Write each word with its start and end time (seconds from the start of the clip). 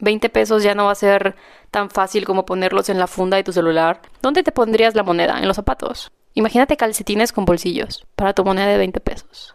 20 0.00 0.28
pesos 0.30 0.62
ya 0.62 0.74
no 0.74 0.86
va 0.86 0.92
a 0.92 0.96
ser 0.96 1.36
tan 1.70 1.90
fácil 1.90 2.24
como 2.24 2.46
ponerlos 2.46 2.88
en 2.88 2.98
la 2.98 3.06
funda 3.06 3.36
de 3.36 3.44
tu 3.44 3.52
celular. 3.52 4.00
¿Dónde 4.22 4.42
te 4.42 4.52
pondrías 4.52 4.94
la 4.94 5.02
moneda? 5.02 5.38
En 5.38 5.46
los 5.46 5.56
zapatos. 5.56 6.10
Imagínate 6.34 6.76
calcetines 6.76 7.32
con 7.32 7.44
bolsillos 7.44 8.06
para 8.16 8.34
tu 8.34 8.44
moneda 8.44 8.66
de 8.66 8.78
20 8.78 9.00
pesos. 9.00 9.54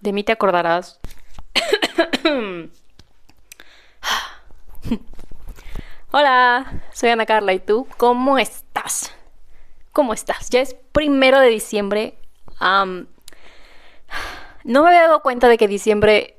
De 0.00 0.12
mí 0.12 0.22
te 0.24 0.32
acordarás. 0.32 1.00
Hola, 6.12 6.82
soy 6.92 7.10
Ana 7.10 7.26
Carla 7.26 7.52
y 7.52 7.60
tú, 7.60 7.86
¿cómo 7.96 8.38
estás? 8.38 9.14
¿Cómo 9.92 10.12
estás? 10.12 10.50
Ya 10.50 10.60
es 10.60 10.74
primero 10.92 11.38
de 11.40 11.48
diciembre. 11.48 12.18
no 12.60 13.06
me 14.64 14.88
había 14.88 15.02
dado 15.02 15.20
cuenta 15.22 15.48
de 15.48 15.56
que 15.56 15.68
diciembre 15.68 16.36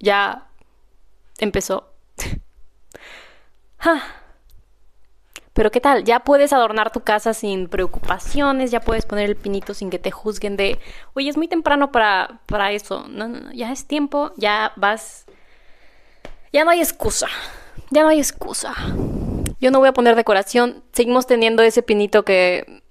ya 0.00 0.48
empezó. 1.42 1.92
Ah. 3.84 4.00
Pero 5.54 5.72
¿qué 5.72 5.80
tal? 5.80 6.04
Ya 6.04 6.20
puedes 6.20 6.52
adornar 6.52 6.92
tu 6.92 7.00
casa 7.00 7.34
sin 7.34 7.66
preocupaciones, 7.66 8.70
ya 8.70 8.78
puedes 8.78 9.06
poner 9.06 9.28
el 9.28 9.34
pinito 9.34 9.74
sin 9.74 9.90
que 9.90 9.98
te 9.98 10.12
juzguen 10.12 10.56
de, 10.56 10.78
oye, 11.14 11.28
es 11.28 11.36
muy 11.36 11.48
temprano 11.48 11.90
para, 11.90 12.40
para 12.46 12.70
eso. 12.70 13.08
No, 13.08 13.26
no, 13.26 13.40
no, 13.40 13.52
ya 13.52 13.72
es 13.72 13.86
tiempo, 13.86 14.32
ya 14.36 14.72
vas... 14.76 15.26
Ya 16.52 16.64
no 16.64 16.70
hay 16.70 16.78
excusa, 16.78 17.26
ya 17.90 18.02
no 18.02 18.08
hay 18.08 18.18
excusa. 18.18 18.72
Yo 19.60 19.72
no 19.72 19.80
voy 19.80 19.88
a 19.88 19.92
poner 19.92 20.14
decoración, 20.14 20.84
seguimos 20.92 21.26
teniendo 21.26 21.64
ese 21.64 21.82
pinito 21.82 22.24
que... 22.24 22.84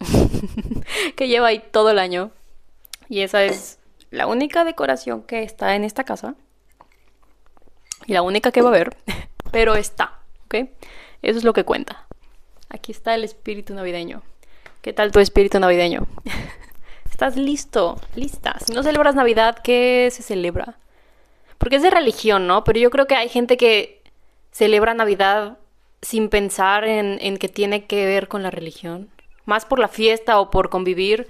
que 1.16 1.28
lleva 1.28 1.46
ahí 1.46 1.64
todo 1.72 1.88
el 1.88 1.98
año. 1.98 2.30
Y 3.08 3.22
esa 3.22 3.42
es 3.42 3.78
la 4.10 4.26
única 4.26 4.64
decoración 4.64 5.22
que 5.22 5.42
está 5.42 5.74
en 5.76 5.84
esta 5.84 6.04
casa. 6.04 6.34
Y 8.06 8.12
la 8.12 8.22
única 8.22 8.52
que 8.52 8.62
va 8.62 8.68
a 8.68 8.72
haber. 8.72 8.96
Pero 9.50 9.74
está, 9.74 10.20
¿ok? 10.46 10.54
Eso 11.22 11.38
es 11.38 11.44
lo 11.44 11.52
que 11.52 11.64
cuenta. 11.64 12.06
Aquí 12.68 12.92
está 12.92 13.14
el 13.14 13.24
espíritu 13.24 13.74
navideño. 13.74 14.22
¿Qué 14.82 14.92
tal 14.92 15.12
tu 15.12 15.18
espíritu 15.18 15.58
navideño? 15.58 16.06
¿Estás 17.10 17.36
listo? 17.36 18.00
¿Lista? 18.14 18.58
Si 18.64 18.72
no 18.72 18.82
celebras 18.82 19.14
Navidad, 19.14 19.58
¿qué 19.62 20.08
se 20.12 20.22
celebra? 20.22 20.78
Porque 21.58 21.76
es 21.76 21.82
de 21.82 21.90
religión, 21.90 22.46
¿no? 22.46 22.62
Pero 22.62 22.78
yo 22.78 22.90
creo 22.90 23.06
que 23.06 23.14
hay 23.14 23.28
gente 23.28 23.56
que 23.56 24.02
celebra 24.52 24.94
Navidad 24.94 25.58
sin 26.02 26.28
pensar 26.28 26.84
en, 26.84 27.18
en 27.22 27.38
que 27.38 27.48
tiene 27.48 27.86
que 27.86 28.04
ver 28.04 28.28
con 28.28 28.42
la 28.42 28.50
religión. 28.50 29.08
Más 29.46 29.64
por 29.64 29.78
la 29.78 29.88
fiesta 29.88 30.38
o 30.38 30.50
por 30.50 30.68
convivir 30.68 31.28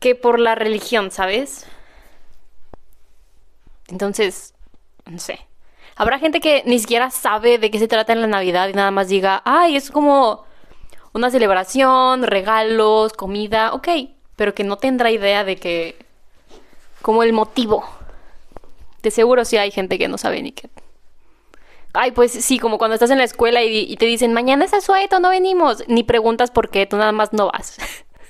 que 0.00 0.14
por 0.14 0.40
la 0.40 0.54
religión, 0.54 1.10
¿sabes? 1.10 1.66
Entonces, 3.88 4.54
no 5.06 5.18
sé. 5.18 5.38
Habrá 5.98 6.20
gente 6.20 6.40
que 6.40 6.62
ni 6.64 6.78
siquiera 6.78 7.10
sabe 7.10 7.58
de 7.58 7.72
qué 7.72 7.80
se 7.80 7.88
trata 7.88 8.12
en 8.12 8.20
la 8.20 8.28
Navidad 8.28 8.68
y 8.68 8.72
nada 8.72 8.92
más 8.92 9.08
diga, 9.08 9.42
ay, 9.44 9.74
es 9.74 9.90
como 9.90 10.44
una 11.12 11.28
celebración, 11.28 12.22
regalos, 12.22 13.12
comida, 13.12 13.74
ok, 13.74 13.88
pero 14.36 14.54
que 14.54 14.62
no 14.62 14.76
tendrá 14.76 15.10
idea 15.10 15.42
de 15.42 15.56
que, 15.56 15.96
como 17.02 17.24
el 17.24 17.32
motivo. 17.32 17.84
De 19.02 19.10
seguro 19.10 19.44
sí 19.44 19.56
hay 19.56 19.72
gente 19.72 19.98
que 19.98 20.06
no 20.06 20.18
sabe 20.18 20.40
ni 20.40 20.52
qué. 20.52 20.70
Ay, 21.94 22.12
pues 22.12 22.30
sí, 22.30 22.60
como 22.60 22.78
cuando 22.78 22.94
estás 22.94 23.10
en 23.10 23.18
la 23.18 23.24
escuela 23.24 23.64
y, 23.64 23.96
te 23.96 24.06
dicen, 24.06 24.32
mañana 24.32 24.66
es 24.66 24.74
asueto, 24.74 25.18
no 25.18 25.30
venimos. 25.30 25.82
Ni 25.88 26.04
preguntas 26.04 26.52
por 26.52 26.70
qué, 26.70 26.86
tú 26.86 26.96
nada 26.96 27.10
más 27.10 27.32
no 27.32 27.50
vas. 27.50 27.76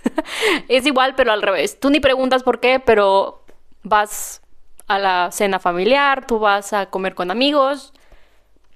es 0.69 0.87
igual, 0.87 1.15
pero 1.17 1.33
al 1.33 1.43
revés. 1.43 1.79
Tú 1.79 1.91
ni 1.91 2.01
preguntas 2.01 2.43
por 2.43 2.61
qué, 2.61 2.81
pero 2.81 3.45
vas 3.83 4.41
a 4.89 4.99
la 4.99 5.31
cena 5.31 5.59
familiar, 5.59 6.27
tú 6.27 6.39
vas 6.39 6.73
a 6.73 6.87
comer 6.87 7.15
con 7.15 7.31
amigos, 7.31 7.93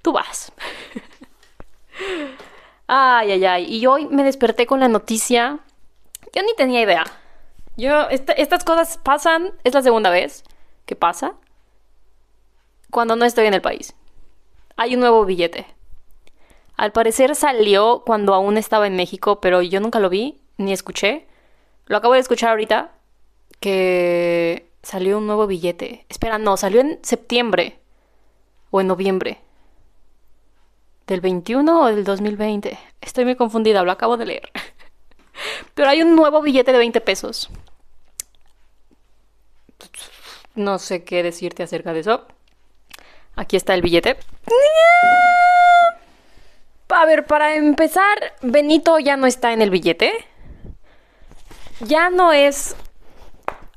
tú 0.01 0.13
vas. 0.13 0.53
ay, 2.87 3.31
ay, 3.31 3.45
ay. 3.45 3.75
Y 3.75 3.85
hoy 3.87 4.07
me 4.07 4.23
desperté 4.23 4.65
con 4.67 4.79
la 4.79 4.87
noticia. 4.87 5.59
Yo 6.33 6.43
ni 6.43 6.53
tenía 6.55 6.81
idea. 6.81 7.03
Yo, 7.75 8.07
estas 8.09 8.63
cosas 8.63 8.99
pasan, 8.99 9.53
es 9.63 9.73
la 9.73 9.81
segunda 9.81 10.11
vez 10.11 10.43
que 10.85 10.95
pasa 10.95 11.33
cuando 12.91 13.15
no 13.15 13.25
estoy 13.25 13.47
en 13.47 13.55
el 13.55 13.61
país. 13.61 13.95
Hay 14.77 14.93
un 14.93 14.99
nuevo 14.99 15.25
billete. 15.25 15.65
Al 16.77 16.91
parecer 16.91 17.35
salió 17.35 18.03
cuando 18.05 18.35
aún 18.35 18.57
estaba 18.57 18.85
en 18.85 18.95
México, 18.95 19.41
pero 19.41 19.61
yo 19.63 19.79
nunca 19.79 19.99
lo 19.99 20.09
vi 20.09 20.39
ni 20.57 20.73
escuché. 20.73 21.27
Lo 21.87 21.97
acabo 21.97 22.13
de 22.13 22.19
escuchar 22.19 22.51
ahorita 22.51 22.91
que 23.59 24.72
Salió 24.83 25.17
un 25.17 25.25
nuevo 25.25 25.47
billete. 25.47 26.05
Espera, 26.09 26.37
no, 26.37 26.57
salió 26.57 26.81
en 26.81 26.99
septiembre 27.03 27.79
o 28.69 28.81
en 28.81 28.87
noviembre. 28.87 29.39
¿Del 31.07 31.21
21 31.21 31.81
o 31.81 31.85
del 31.87 32.03
2020? 32.03 32.77
Estoy 33.01 33.25
muy 33.25 33.35
confundida, 33.35 33.83
lo 33.83 33.91
acabo 33.91 34.17
de 34.17 34.25
leer. 34.25 34.51
Pero 35.73 35.89
hay 35.89 36.01
un 36.01 36.15
nuevo 36.15 36.41
billete 36.41 36.71
de 36.71 36.77
20 36.77 37.01
pesos. 37.01 37.49
No 40.55 40.77
sé 40.79 41.03
qué 41.03 41.23
decirte 41.23 41.63
acerca 41.63 41.93
de 41.93 42.01
eso. 42.01 42.27
Aquí 43.35 43.55
está 43.55 43.73
el 43.73 43.81
billete. 43.81 44.17
A 46.89 47.05
ver, 47.05 47.25
para 47.25 47.55
empezar, 47.55 48.35
Benito 48.41 48.99
ya 48.99 49.17
no 49.17 49.25
está 49.25 49.51
en 49.51 49.61
el 49.61 49.71
billete. 49.71 50.13
Ya 51.79 52.09
no 52.11 52.31
es 52.31 52.75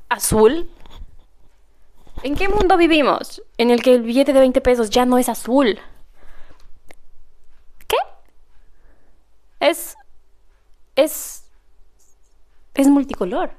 azul, 0.07 0.69
¿En 2.27 2.35
qué 2.35 2.49
mundo 2.49 2.75
vivimos? 2.75 3.41
En 3.57 3.71
el 3.71 3.81
que 3.81 3.95
el 3.95 4.01
billete 4.01 4.33
de 4.33 4.41
20 4.41 4.59
pesos 4.59 4.89
ya 4.89 5.05
no 5.05 5.17
es 5.17 5.29
azul. 5.29 5.79
¿Qué? 7.87 7.95
Es... 9.61 9.95
Es... 10.97 11.49
Es 12.73 12.89
multicolor. 12.89 13.51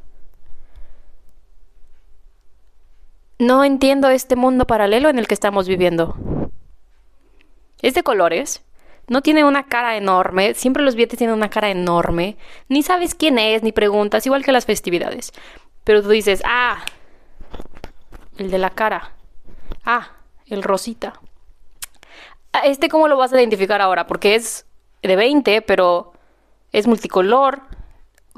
No 3.39 3.65
entiendo 3.65 4.11
este 4.11 4.37
mundo 4.37 4.67
paralelo 4.67 5.09
en 5.09 5.19
el 5.19 5.27
que 5.27 5.33
estamos 5.33 5.67
viviendo. 5.67 6.15
Es 7.81 7.95
de 7.95 8.03
colores. 8.03 8.63
No 9.07 9.23
tiene 9.23 9.45
una 9.45 9.65
cara 9.65 9.97
enorme. 9.97 10.53
Siempre 10.53 10.83
los 10.83 10.95
billetes 10.95 11.17
tienen 11.17 11.37
una 11.37 11.49
cara 11.49 11.71
enorme. 11.71 12.37
Ni 12.69 12.83
sabes 12.83 13.15
quién 13.15 13.39
es, 13.39 13.63
ni 13.63 13.73
preguntas, 13.73 14.27
igual 14.27 14.45
que 14.45 14.53
las 14.53 14.67
festividades. 14.67 15.33
Pero 15.85 16.03
tú 16.03 16.11
dices, 16.11 16.43
ah, 16.45 16.85
el 18.39 18.51
de 18.51 18.59
la 18.59 18.71
cara. 18.71 19.13
Ah, 19.85 20.13
el 20.47 20.63
rosita. 20.63 21.21
Ah, 22.53 22.61
¿Este 22.65 22.89
cómo 22.89 23.09
lo 23.09 23.17
vas 23.17 23.33
a 23.33 23.37
identificar 23.37 23.81
ahora? 23.81 24.07
Porque 24.07 24.35
es 24.35 24.65
de 25.03 25.17
20, 25.17 25.63
pero 25.63 26.13
es 26.73 26.87
multicolor. 26.87 27.61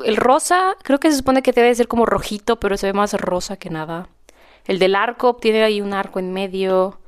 El 0.05 0.16
rosa, 0.16 0.77
creo 0.83 0.99
que 0.99 1.11
se 1.11 1.19
supone 1.19 1.43
que 1.43 1.53
debe 1.53 1.75
ser 1.75 1.87
como 1.87 2.06
rojito, 2.06 2.59
pero 2.59 2.77
se 2.77 2.87
ve 2.87 2.93
más 2.93 3.12
rosa 3.15 3.56
que 3.56 3.71
nada. 3.71 4.09
El 4.66 4.78
del 4.78 4.94
arco, 4.94 5.37
tiene 5.37 5.62
ahí 5.62 5.81
un 5.81 5.93
arco 5.93 6.19
en 6.19 6.32
medio. 6.32 6.99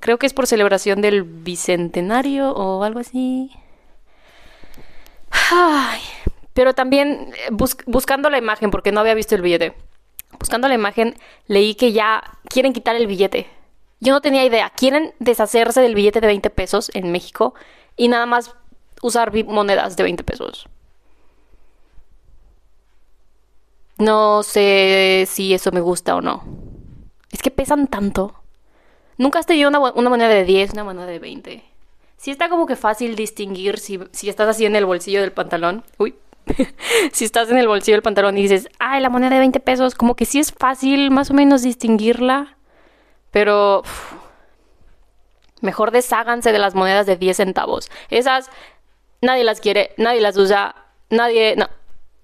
Creo 0.00 0.18
que 0.18 0.26
es 0.26 0.34
por 0.34 0.46
celebración 0.46 1.00
del 1.00 1.22
bicentenario 1.22 2.50
o 2.52 2.82
algo 2.82 3.00
así. 3.00 3.50
Ay, 5.30 6.00
pero 6.52 6.74
también 6.74 7.32
eh, 7.36 7.48
buscando 7.86 8.30
la 8.30 8.38
imagen, 8.38 8.70
porque 8.70 8.92
no 8.92 9.00
había 9.00 9.14
visto 9.14 9.34
el 9.34 9.42
billete 9.42 9.74
buscando 10.38 10.68
la 10.68 10.74
imagen, 10.74 11.16
leí 11.46 11.74
que 11.74 11.92
ya 11.92 12.38
quieren 12.48 12.72
quitar 12.72 12.96
el 12.96 13.06
billete. 13.06 13.46
Yo 14.00 14.12
no 14.12 14.20
tenía 14.20 14.44
idea. 14.44 14.70
Quieren 14.70 15.14
deshacerse 15.18 15.80
del 15.80 15.94
billete 15.94 16.20
de 16.20 16.26
20 16.26 16.50
pesos 16.50 16.90
en 16.94 17.10
México 17.10 17.54
y 17.96 18.08
nada 18.08 18.26
más 18.26 18.54
usar 19.02 19.32
monedas 19.44 19.96
de 19.96 20.02
20 20.02 20.24
pesos. 20.24 20.68
No 23.98 24.42
sé 24.42 25.24
si 25.28 25.54
eso 25.54 25.70
me 25.72 25.80
gusta 25.80 26.16
o 26.16 26.20
no. 26.20 26.42
Es 27.30 27.42
que 27.42 27.50
pesan 27.50 27.86
tanto. 27.86 28.34
Nunca 29.16 29.38
has 29.38 29.46
tenido 29.46 29.68
una, 29.68 29.78
moneda 29.78 30.28
de 30.28 30.44
10, 30.44 30.72
una 30.72 30.84
moneda 30.84 31.06
de 31.06 31.18
20. 31.18 31.64
Sí 32.16 32.30
está 32.30 32.48
como 32.48 32.66
que 32.66 32.76
fácil 32.76 33.16
distinguir 33.16 33.78
si, 33.78 34.00
si 34.10 34.28
estás 34.28 34.48
así 34.48 34.66
en 34.66 34.76
el 34.76 34.86
bolsillo 34.86 35.20
del 35.20 35.32
pantalón. 35.32 35.84
Uy, 35.98 36.14
si 37.12 37.24
estás 37.24 37.50
en 37.50 37.58
el 37.58 37.68
bolsillo 37.68 37.96
del 37.96 38.02
pantalón 38.02 38.36
y 38.38 38.42
dices, 38.42 38.68
ay, 38.78 39.00
la 39.00 39.10
moneda 39.10 39.30
de 39.30 39.38
20 39.38 39.60
pesos, 39.60 39.94
como 39.94 40.14
que 40.14 40.24
sí 40.24 40.38
es 40.38 40.52
fácil 40.52 41.10
más 41.10 41.30
o 41.30 41.34
menos 41.34 41.62
distinguirla, 41.62 42.56
pero 43.30 43.82
mejor 45.60 45.90
desháganse 45.90 46.52
de 46.52 46.58
las 46.58 46.74
monedas 46.74 47.06
de 47.06 47.16
10 47.16 47.36
centavos. 47.36 47.90
Esas 48.10 48.50
nadie 49.20 49.44
las 49.44 49.60
quiere, 49.60 49.94
nadie 49.96 50.20
las 50.20 50.36
usa, 50.36 50.74
nadie, 51.10 51.56
no, 51.56 51.68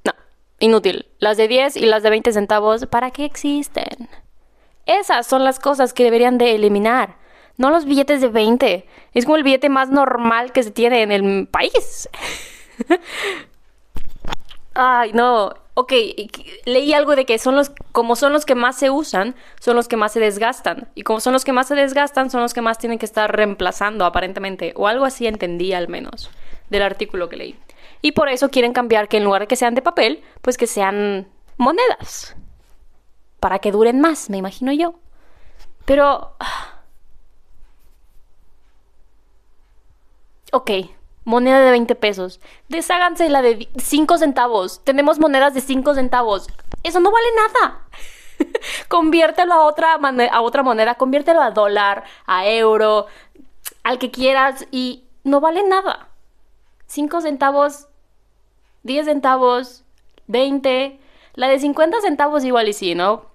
no, 0.05 0.13
inútil. 0.59 1.07
Las 1.19 1.37
de 1.37 1.49
10 1.49 1.77
y 1.77 1.87
las 1.87 2.03
de 2.03 2.11
20 2.11 2.33
centavos, 2.33 2.87
¿para 2.87 3.11
qué 3.11 3.25
existen? 3.25 4.09
Esas 4.87 5.27
son 5.27 5.45
las 5.45 5.59
cosas 5.59 5.93
que 5.93 6.05
deberían 6.05 6.39
de 6.39 6.55
eliminar. 6.55 7.17
No 7.57 7.71
los 7.71 7.85
billetes 7.85 8.21
de 8.21 8.29
20. 8.29 8.87
Es 9.13 9.25
como 9.25 9.37
el 9.37 9.43
billete 9.43 9.69
más 9.69 9.91
normal 9.91 10.53
que 10.53 10.63
se 10.63 10.71
tiene 10.71 11.03
en 11.03 11.13
el 11.13 11.47
país. 11.47 12.09
Ay, 14.75 15.13
no. 15.13 15.55
Ok, 15.75 15.93
leí 16.67 16.93
algo 16.93 17.17
de 17.17 17.25
que 17.25 17.39
son 17.39 17.57
los, 17.57 17.71
como 17.93 18.15
son 18.17 18.33
los 18.33 18.45
que 18.45 18.55
más 18.55 18.77
se 18.77 18.91
usan, 18.91 19.35
son 19.61 19.77
los 19.77 19.89
que 19.89 19.97
más 19.97 20.13
se 20.13 20.21
desgastan. 20.21 20.89
Y 20.95 21.03
como 21.03 21.21
son 21.21 21.33
los 21.33 21.45
que 21.45 21.53
más 21.53 21.69
se 21.69 21.75
desgastan, 21.75 22.31
son 22.31 22.43
los 22.43 22.53
que 22.53 22.61
más 22.61 22.79
tienen 22.79 22.99
que 22.99 23.07
estar 23.07 23.35
reemplazando, 23.35 24.05
aparentemente. 24.05 24.73
O 24.77 24.89
algo 24.89 25.05
así 25.05 25.27
entendí 25.27 25.73
al 25.73 25.89
menos 25.89 26.31
del 26.69 26.83
artículo 26.83 27.29
que 27.29 27.37
leí. 27.37 27.59
Y 28.03 28.13
por 28.13 28.29
eso 28.29 28.51
quieren 28.51 28.73
cambiar 28.73 29.09
que 29.09 29.17
en 29.19 29.25
lugar 29.25 29.43
de 29.43 29.49
que 29.49 29.57
sean 29.57 29.75
de 29.75 29.83
papel, 29.83 30.23
pues 30.43 30.57
que 30.59 30.67
sean 30.67 31.29
monedas. 31.57 32.37
Para 33.41 33.59
que 33.59 33.73
duren 33.73 34.01
más, 34.01 34.29
me 34.31 34.37
imagino 34.37 34.73
yo. 34.73 34.95
Pero... 35.87 36.35
Ok, 40.53 40.71
moneda 41.25 41.61
de 41.61 41.71
20 41.71 41.95
pesos. 41.95 42.41
Desháganse 42.69 43.29
la 43.29 43.43
de 43.43 43.69
5 43.77 44.19
centavos. 44.19 44.83
Tenemos 44.85 45.19
monedas 45.19 45.55
de 45.55 45.61
5 45.61 45.95
centavos. 45.95 46.49
Eso 46.83 47.01
no 47.01 47.11
vale 47.11 47.27
nada. 47.37 47.81
conviértelo 48.89 49.55
a 49.55 49.63
otra, 49.63 49.99
moneda, 49.99 50.95
conviértelo 50.95 51.43
a 51.43 51.51
dólar, 51.51 52.05
a 52.27 52.47
euro, 52.47 53.07
al 53.83 53.99
que 53.99 54.11
quieras 54.11 54.67
y 54.71 55.05
no 55.25 55.41
vale 55.41 55.63
nada. 55.65 56.09
5 56.87 57.21
centavos, 57.21 57.89
10 58.83 59.07
centavos, 59.07 59.85
20. 60.27 60.99
La 61.35 61.49
de 61.49 61.59
50 61.59 62.01
centavos 62.01 62.45
igual 62.45 62.69
y 62.69 62.73
sí, 62.73 62.95
¿no? 62.95 63.27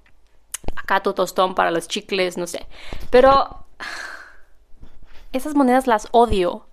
Acá 0.76 1.02
tu 1.02 1.14
tostón 1.14 1.56
para 1.56 1.72
los 1.72 1.88
chicles, 1.88 2.38
no 2.38 2.48
sé. 2.48 2.68
Pero 3.10 3.66
esas 5.32 5.56
monedas 5.56 5.88
las 5.88 6.08
odio. 6.12 6.68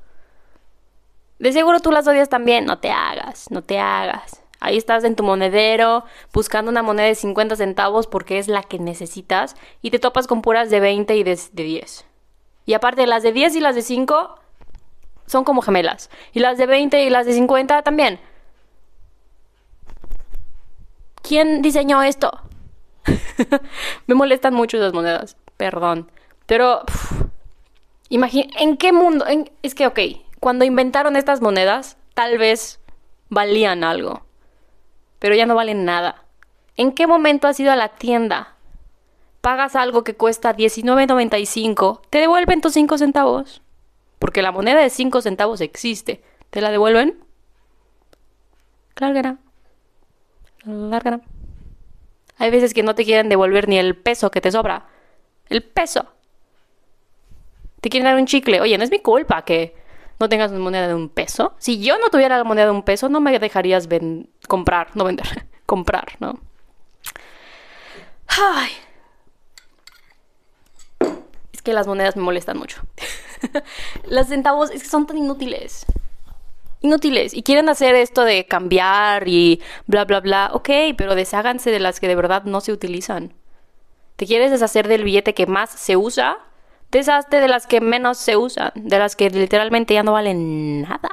De 1.42 1.52
seguro 1.52 1.80
tú 1.80 1.90
las 1.90 2.06
odias 2.06 2.28
también. 2.28 2.66
No 2.66 2.78
te 2.78 2.92
hagas, 2.92 3.50
no 3.50 3.62
te 3.62 3.80
hagas. 3.80 4.40
Ahí 4.60 4.76
estás 4.76 5.02
en 5.02 5.16
tu 5.16 5.24
monedero 5.24 6.04
buscando 6.32 6.70
una 6.70 6.84
moneda 6.84 7.08
de 7.08 7.16
50 7.16 7.56
centavos 7.56 8.06
porque 8.06 8.38
es 8.38 8.46
la 8.46 8.62
que 8.62 8.78
necesitas 8.78 9.56
y 9.82 9.90
te 9.90 9.98
topas 9.98 10.28
con 10.28 10.40
puras 10.40 10.70
de 10.70 10.78
20 10.78 11.16
y 11.16 11.24
de, 11.24 11.36
10. 11.52 12.04
Y 12.64 12.74
aparte 12.74 13.08
las 13.08 13.24
de 13.24 13.32
10 13.32 13.56
y 13.56 13.60
las 13.60 13.74
de 13.74 13.82
5 13.82 14.36
son 15.26 15.42
como 15.42 15.62
gemelas. 15.62 16.10
Y 16.32 16.38
las 16.38 16.58
de 16.58 16.66
20 16.66 17.02
y 17.02 17.10
las 17.10 17.26
de 17.26 17.32
50 17.32 17.82
también. 17.82 18.20
¿Quién 21.22 21.60
diseñó 21.60 22.04
esto? 22.04 22.40
Me 24.06 24.14
molestan 24.14 24.54
mucho 24.54 24.76
esas 24.76 24.92
monedas. 24.92 25.36
Perdón. 25.56 26.08
Pero... 26.46 26.82
Imagina, 28.10 28.46
¿en 28.60 28.76
qué 28.76 28.92
mundo? 28.92 29.24
es 29.62 29.74
que, 29.74 29.88
ok, 29.88 29.98
cuando 30.42 30.64
inventaron 30.64 31.14
estas 31.14 31.40
monedas, 31.40 31.96
tal 32.14 32.36
vez 32.36 32.80
valían 33.28 33.84
algo, 33.84 34.26
pero 35.20 35.36
ya 35.36 35.46
no 35.46 35.54
valen 35.54 35.84
nada. 35.84 36.24
¿En 36.76 36.90
qué 36.90 37.06
momento 37.06 37.46
has 37.46 37.60
ido 37.60 37.70
a 37.70 37.76
la 37.76 37.90
tienda? 37.90 38.56
Pagas 39.40 39.76
algo 39.76 40.02
que 40.02 40.16
cuesta 40.16 40.52
$19.95, 40.52 42.00
te 42.10 42.18
devuelven 42.18 42.60
tus 42.60 42.72
5 42.72 42.98
centavos. 42.98 43.62
Porque 44.18 44.42
la 44.42 44.50
moneda 44.50 44.80
de 44.80 44.90
5 44.90 45.20
centavos 45.20 45.60
existe. 45.60 46.24
¿Te 46.50 46.60
la 46.60 46.72
devuelven? 46.72 47.22
Claro 48.94 49.14
que 49.14 49.36
Hay 52.38 52.50
veces 52.50 52.74
que 52.74 52.82
no 52.82 52.96
te 52.96 53.04
quieren 53.04 53.28
devolver 53.28 53.68
ni 53.68 53.78
el 53.78 53.96
peso 53.96 54.32
que 54.32 54.40
te 54.40 54.50
sobra. 54.50 54.88
El 55.48 55.62
peso. 55.62 56.12
Te 57.80 57.90
quieren 57.90 58.06
dar 58.06 58.18
un 58.18 58.26
chicle. 58.26 58.60
Oye, 58.60 58.76
no 58.76 58.82
es 58.82 58.90
mi 58.90 58.98
culpa 58.98 59.44
que 59.44 59.80
no 60.22 60.28
tengas 60.28 60.52
una 60.52 60.60
moneda 60.60 60.86
de 60.86 60.94
un 60.94 61.08
peso. 61.08 61.52
Si 61.58 61.82
yo 61.82 61.98
no 61.98 62.08
tuviera 62.08 62.38
la 62.38 62.44
moneda 62.44 62.66
de 62.66 62.70
un 62.70 62.84
peso, 62.84 63.08
no 63.08 63.20
me 63.20 63.36
dejarías 63.40 63.88
comprar, 64.46 64.90
no 64.94 65.02
vender, 65.02 65.48
comprar, 65.66 66.12
¿no? 66.20 66.38
Ay. 68.28 68.70
Es 71.52 71.60
que 71.60 71.72
las 71.72 71.88
monedas 71.88 72.14
me 72.14 72.22
molestan 72.22 72.56
mucho. 72.56 72.82
Las 74.04 74.28
centavos 74.28 74.70
es 74.70 74.84
que 74.84 74.88
son 74.88 75.08
tan 75.08 75.18
inútiles. 75.18 75.86
Inútiles. 76.82 77.34
Y 77.34 77.42
quieren 77.42 77.68
hacer 77.68 77.96
esto 77.96 78.22
de 78.22 78.46
cambiar 78.46 79.26
y 79.26 79.60
bla, 79.88 80.04
bla, 80.04 80.20
bla. 80.20 80.50
Ok, 80.52 80.70
pero 80.96 81.16
desháganse 81.16 81.72
de 81.72 81.80
las 81.80 81.98
que 81.98 82.06
de 82.06 82.14
verdad 82.14 82.44
no 82.44 82.60
se 82.60 82.70
utilizan. 82.70 83.34
¿Te 84.14 84.26
quieres 84.26 84.52
deshacer 84.52 84.86
del 84.86 85.02
billete 85.02 85.34
que 85.34 85.46
más 85.46 85.70
se 85.70 85.96
usa? 85.96 86.38
Deshazte 86.92 87.40
de 87.40 87.48
las 87.48 87.66
que 87.66 87.80
menos 87.80 88.18
se 88.18 88.36
usan, 88.36 88.70
de 88.76 88.98
las 88.98 89.16
que 89.16 89.30
literalmente 89.30 89.94
ya 89.94 90.04
no 90.04 90.12
valen 90.12 90.82
nada. 90.82 91.10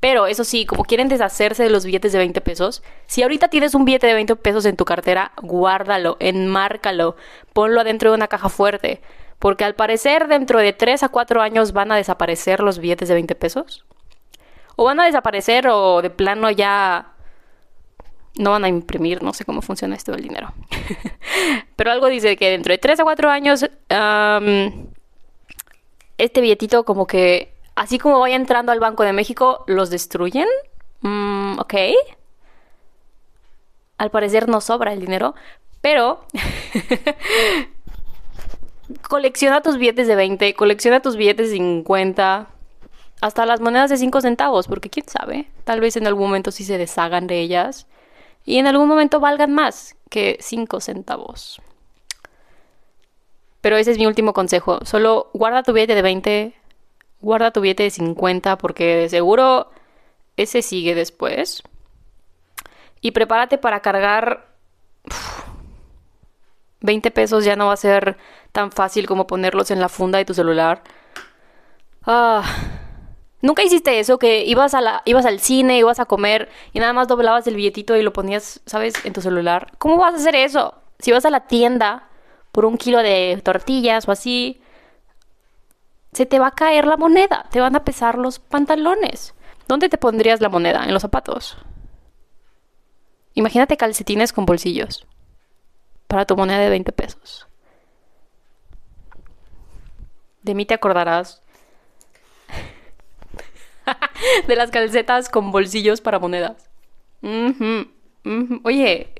Pero 0.00 0.26
eso 0.26 0.44
sí, 0.44 0.64
como 0.64 0.84
quieren 0.84 1.08
deshacerse 1.08 1.62
de 1.62 1.70
los 1.70 1.84
billetes 1.84 2.12
de 2.12 2.18
20 2.18 2.40
pesos, 2.40 2.82
si 3.06 3.22
ahorita 3.22 3.48
tienes 3.48 3.74
un 3.74 3.84
billete 3.84 4.06
de 4.06 4.14
20 4.14 4.36
pesos 4.36 4.64
en 4.64 4.76
tu 4.76 4.86
cartera, 4.86 5.32
guárdalo, 5.42 6.16
enmárcalo, 6.18 7.16
ponlo 7.52 7.82
adentro 7.82 8.10
de 8.10 8.16
una 8.16 8.28
caja 8.28 8.48
fuerte, 8.48 9.02
porque 9.38 9.64
al 9.64 9.74
parecer 9.74 10.26
dentro 10.26 10.58
de 10.58 10.72
3 10.72 11.02
a 11.02 11.08
4 11.10 11.42
años 11.42 11.72
van 11.72 11.92
a 11.92 11.96
desaparecer 11.96 12.60
los 12.60 12.78
billetes 12.78 13.08
de 13.08 13.14
20 13.14 13.34
pesos. 13.34 13.84
O 14.76 14.84
van 14.84 15.00
a 15.00 15.04
desaparecer 15.04 15.68
o 15.68 16.00
de 16.00 16.08
plano 16.08 16.50
ya 16.50 17.12
no 18.38 18.50
van 18.50 18.64
a 18.64 18.68
imprimir, 18.68 19.22
no 19.22 19.32
sé 19.32 19.44
cómo 19.44 19.62
funciona 19.62 19.96
esto 19.96 20.12
del 20.12 20.22
dinero. 20.22 20.52
Pero 21.76 21.90
algo 21.90 22.06
dice 22.06 22.36
que 22.36 22.50
dentro 22.50 22.72
de 22.72 22.78
3 22.78 23.00
a 23.00 23.04
4 23.04 23.30
años, 23.30 23.68
este 26.18 26.40
billetito 26.40 26.84
como 26.84 27.06
que, 27.06 27.54
así 27.74 27.98
como 27.98 28.20
vaya 28.20 28.36
entrando 28.36 28.72
al 28.72 28.80
Banco 28.80 29.02
de 29.02 29.12
México, 29.12 29.64
los 29.66 29.90
destruyen. 29.90 30.48
Mm, 31.00 31.58
ok. 31.58 31.74
Al 33.98 34.10
parecer 34.10 34.48
no 34.48 34.60
sobra 34.60 34.92
el 34.92 35.00
dinero, 35.00 35.34
pero 35.80 36.24
colecciona 39.08 39.60
tus 39.60 39.76
billetes 39.76 40.08
de 40.08 40.14
20, 40.14 40.54
colecciona 40.54 41.00
tus 41.00 41.16
billetes 41.16 41.50
de 41.50 41.56
50, 41.56 42.48
hasta 43.20 43.44
las 43.44 43.60
monedas 43.60 43.90
de 43.90 43.98
5 43.98 44.22
centavos, 44.22 44.68
porque 44.68 44.88
quién 44.88 45.06
sabe, 45.06 45.50
tal 45.64 45.80
vez 45.80 45.96
en 45.96 46.06
algún 46.06 46.28
momento 46.28 46.50
sí 46.50 46.64
se 46.64 46.78
deshagan 46.78 47.26
de 47.26 47.40
ellas 47.40 47.86
y 48.50 48.58
en 48.58 48.66
algún 48.66 48.88
momento 48.88 49.20
valgan 49.20 49.52
más 49.52 49.94
que 50.08 50.36
5 50.40 50.80
centavos. 50.80 51.62
Pero 53.60 53.76
ese 53.76 53.92
es 53.92 53.98
mi 53.98 54.06
último 54.06 54.32
consejo. 54.32 54.84
Solo 54.84 55.30
guarda 55.32 55.62
tu 55.62 55.72
billete 55.72 55.94
de 55.94 56.02
20, 56.02 56.54
guarda 57.20 57.52
tu 57.52 57.60
billete 57.60 57.84
de 57.84 57.90
50 57.90 58.58
porque 58.58 58.96
de 58.96 59.08
seguro 59.08 59.70
ese 60.36 60.62
sigue 60.62 60.96
después. 60.96 61.62
Y 63.00 63.12
prepárate 63.12 63.56
para 63.56 63.82
cargar 63.82 64.48
20 66.80 67.08
pesos 67.12 67.44
ya 67.44 67.54
no 67.54 67.66
va 67.66 67.74
a 67.74 67.76
ser 67.76 68.16
tan 68.50 68.72
fácil 68.72 69.06
como 69.06 69.28
ponerlos 69.28 69.70
en 69.70 69.78
la 69.78 69.88
funda 69.88 70.18
de 70.18 70.24
tu 70.24 70.34
celular. 70.34 70.82
Ah, 72.04 72.42
¿Nunca 73.42 73.62
hiciste 73.62 73.98
eso? 73.98 74.18
Que 74.18 74.44
ibas, 74.44 74.74
a 74.74 74.80
la, 74.80 75.02
ibas 75.06 75.24
al 75.24 75.40
cine, 75.40 75.78
ibas 75.78 75.98
a 75.98 76.04
comer 76.04 76.50
y 76.72 76.78
nada 76.78 76.92
más 76.92 77.08
doblabas 77.08 77.46
el 77.46 77.56
billetito 77.56 77.96
y 77.96 78.02
lo 78.02 78.12
ponías, 78.12 78.60
¿sabes?, 78.66 78.94
en 79.04 79.12
tu 79.12 79.22
celular. 79.22 79.72
¿Cómo 79.78 79.96
vas 79.96 80.14
a 80.14 80.16
hacer 80.18 80.36
eso? 80.36 80.74
Si 80.98 81.12
vas 81.12 81.24
a 81.24 81.30
la 81.30 81.46
tienda 81.46 82.08
por 82.52 82.64
un 82.64 82.76
kilo 82.76 82.98
de 82.98 83.40
tortillas 83.42 84.06
o 84.06 84.12
así, 84.12 84.60
se 86.12 86.26
te 86.26 86.38
va 86.38 86.48
a 86.48 86.54
caer 86.54 86.86
la 86.86 86.96
moneda, 86.96 87.46
te 87.50 87.60
van 87.60 87.76
a 87.76 87.84
pesar 87.84 88.18
los 88.18 88.38
pantalones. 88.38 89.34
¿Dónde 89.68 89.88
te 89.88 89.98
pondrías 89.98 90.40
la 90.40 90.48
moneda? 90.48 90.84
En 90.84 90.92
los 90.92 91.02
zapatos. 91.02 91.56
Imagínate 93.34 93.76
calcetines 93.76 94.32
con 94.32 94.44
bolsillos 94.44 95.06
para 96.08 96.26
tu 96.26 96.36
moneda 96.36 96.58
de 96.58 96.68
20 96.68 96.92
pesos. 96.92 97.46
De 100.42 100.54
mí 100.54 100.66
te 100.66 100.74
acordarás 100.74 101.42
de 104.46 104.56
las 104.56 104.70
calcetas 104.70 105.28
con 105.28 105.52
bolsillos 105.52 106.00
para 106.00 106.18
monedas. 106.18 106.68
Oye, 108.62 109.12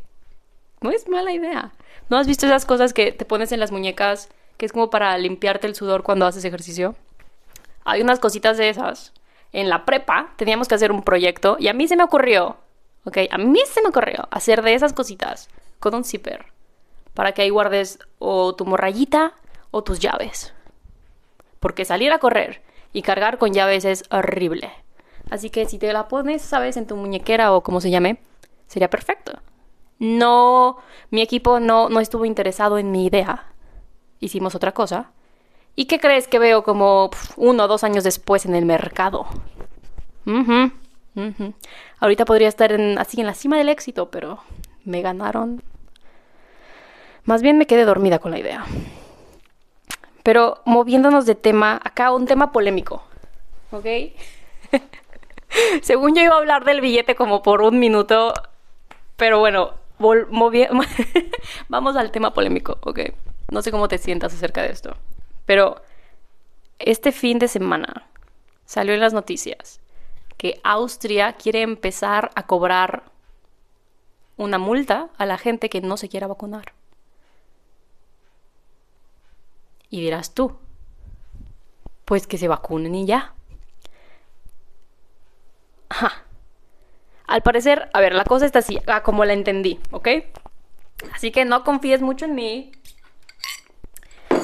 no 0.81 0.91
es 0.91 1.09
mala 1.09 1.33
idea. 1.33 1.73
¿No 2.09 2.17
has 2.17 2.27
visto 2.27 2.47
esas 2.47 2.65
cosas 2.65 2.93
que 2.93 3.13
te 3.13 3.25
pones 3.25 3.53
en 3.53 3.61
las 3.61 3.73
muñecas 3.73 4.29
que 4.57 4.67
es 4.67 4.73
como 4.73 4.91
para 4.91 5.17
limpiarte 5.17 5.67
el 5.67 5.75
sudor 5.75 6.03
cuando 6.03 6.27
haces 6.27 6.45
ejercicio? 6.45 6.95
Hay 7.85 8.03
unas 8.03 8.19
cositas 8.19 8.59
de 8.59 8.69
esas. 8.69 9.13
En 9.53 9.69
la 9.69 9.85
prepa 9.85 10.33
teníamos 10.37 10.69
que 10.69 10.75
hacer 10.75 10.93
un 10.93 11.03
proyecto 11.03 11.57
y 11.59 11.69
a 11.69 11.73
mí 11.73 11.89
se 11.89 11.97
me 11.97 12.05
ocurrió, 12.05 12.59
ok, 13.05 13.19
a 13.31 13.39
mí 13.39 13.61
se 13.67 13.83
me 13.83 13.89
ocurrió 13.89 14.29
hacer 14.31 14.63
de 14.63 14.75
esas 14.75 14.93
cositas 14.93 15.49
con 15.81 15.95
un 15.95 16.05
zipper 16.05 16.47
para 17.15 17.33
que 17.33 17.43
ahí 17.43 17.51
guardes 17.51 17.99
o 18.19 18.55
tu 18.55 18.65
morrayita 18.65 19.33
o 19.71 19.83
tus 19.83 19.99
llaves. 19.99 20.53
Porque 21.59 21.85
salir 21.85 22.13
a 22.13 22.19
correr 22.19 22.63
y 22.93 23.03
cargar 23.03 23.39
con 23.39 23.53
llaves 23.53 23.85
es 23.85 24.05
horrible. 24.11 24.71
Así 25.31 25.51
que 25.51 25.67
si 25.67 25.79
te 25.79 25.93
la 25.93 26.09
pones, 26.09 26.43
sabes, 26.43 26.77
en 26.77 26.87
tu 26.87 26.97
muñequera 26.97 27.53
o 27.53 27.63
como 27.63 27.81
se 27.81 27.91
llame, 27.91 28.19
sería 28.67 28.91
perfecto. 28.91 29.33
No, 29.99 30.79
mi 31.11 31.21
equipo 31.21 31.61
no, 31.61 31.89
no 31.89 32.01
estuvo 32.01 32.25
interesado 32.25 32.79
en 32.79 32.91
mi 32.91 33.07
idea. 33.07 33.47
Hicimos 34.19 34.55
otra 34.55 34.73
cosa. 34.73 35.11
¿Y 35.77 35.85
qué 35.85 36.01
crees 36.01 36.27
que 36.27 36.39
veo 36.39 36.63
como 36.65 37.11
uno 37.37 37.65
o 37.65 37.69
dos 37.69 37.85
años 37.85 38.03
después 38.05 38.45
en 38.45 38.55
el 38.55 38.65
mercado? 38.67 39.27
Ahorita 41.99 42.25
podría 42.25 42.49
estar 42.49 42.73
así 42.99 43.21
en 43.21 43.27
la 43.27 43.35
cima 43.35 43.59
del 43.59 43.69
éxito, 43.69 44.11
pero 44.11 44.41
me 44.85 45.03
ganaron. 45.03 45.63
Más 47.25 47.43
bien 47.43 47.59
me 47.59 47.67
quedé 47.67 47.85
dormida 47.85 48.19
con 48.19 48.31
la 48.31 48.39
idea. 48.39 48.65
Pero 50.23 50.61
moviéndonos 50.65 51.27
de 51.27 51.35
tema, 51.35 51.81
acá 51.83 52.13
un 52.13 52.27
tema 52.27 52.53
polémico, 52.53 53.03
¿ok? 53.71 53.87
Según 55.83 56.15
yo 56.15 56.23
iba 56.23 56.35
a 56.35 56.39
hablar 56.39 56.65
del 56.65 56.81
billete 56.81 57.15
como 57.15 57.43
por 57.43 57.63
un 57.63 57.79
minuto, 57.79 58.35
pero 59.17 59.39
bueno, 59.39 59.75
vamos 61.69 61.97
al 61.97 62.11
tema 62.11 62.33
polémico, 62.33 62.79
¿ok? 62.83 63.01
No 63.51 63.63
sé 63.63 63.71
cómo 63.71 63.89
te 63.89 63.99
sientas 63.99 64.33
acerca 64.33 64.63
de 64.63 64.71
esto, 64.71 64.97
pero 65.47 65.83
este 66.79 67.13
fin 67.13 67.39
de 67.39 67.49
semana 67.49 68.07
salió 68.65 68.95
en 68.95 69.01
las 69.01 69.13
noticias 69.13 69.81
que 70.37 70.61
Austria 70.65 71.35
quiere 71.35 71.61
empezar 71.61 72.31
a 72.35 72.47
cobrar 72.47 73.03
una 74.39 74.57
multa 74.57 75.11
a 75.19 75.27
la 75.27 75.37
gente 75.37 75.69
que 75.69 75.83
no 75.83 75.99
se 75.99 76.09
quiera 76.09 76.27
vacunar. 76.27 76.73
Y 79.91 80.01
dirás 80.01 80.35
tú, 80.35 80.57
pues 82.05 82.27
que 82.27 82.39
se 82.39 82.49
vacunen 82.49 82.95
y 82.95 83.07
ya. 83.07 83.35
Ajá. 85.89 86.25
Al 87.27 87.43
parecer, 87.43 87.91
a 87.93 88.01
ver, 88.01 88.15
la 88.15 88.25
cosa 88.25 88.47
está 88.47 88.61
así, 88.61 88.79
ah, 88.87 89.03
como 89.03 89.25
la 89.25 89.33
entendí, 89.33 89.79
¿ok? 89.91 90.09
Así 91.15 91.31
que 91.31 91.45
no 91.45 91.65
confíes 91.65 92.03
mucho 92.03 92.25
en 92.25 92.35
mí. 92.35 92.73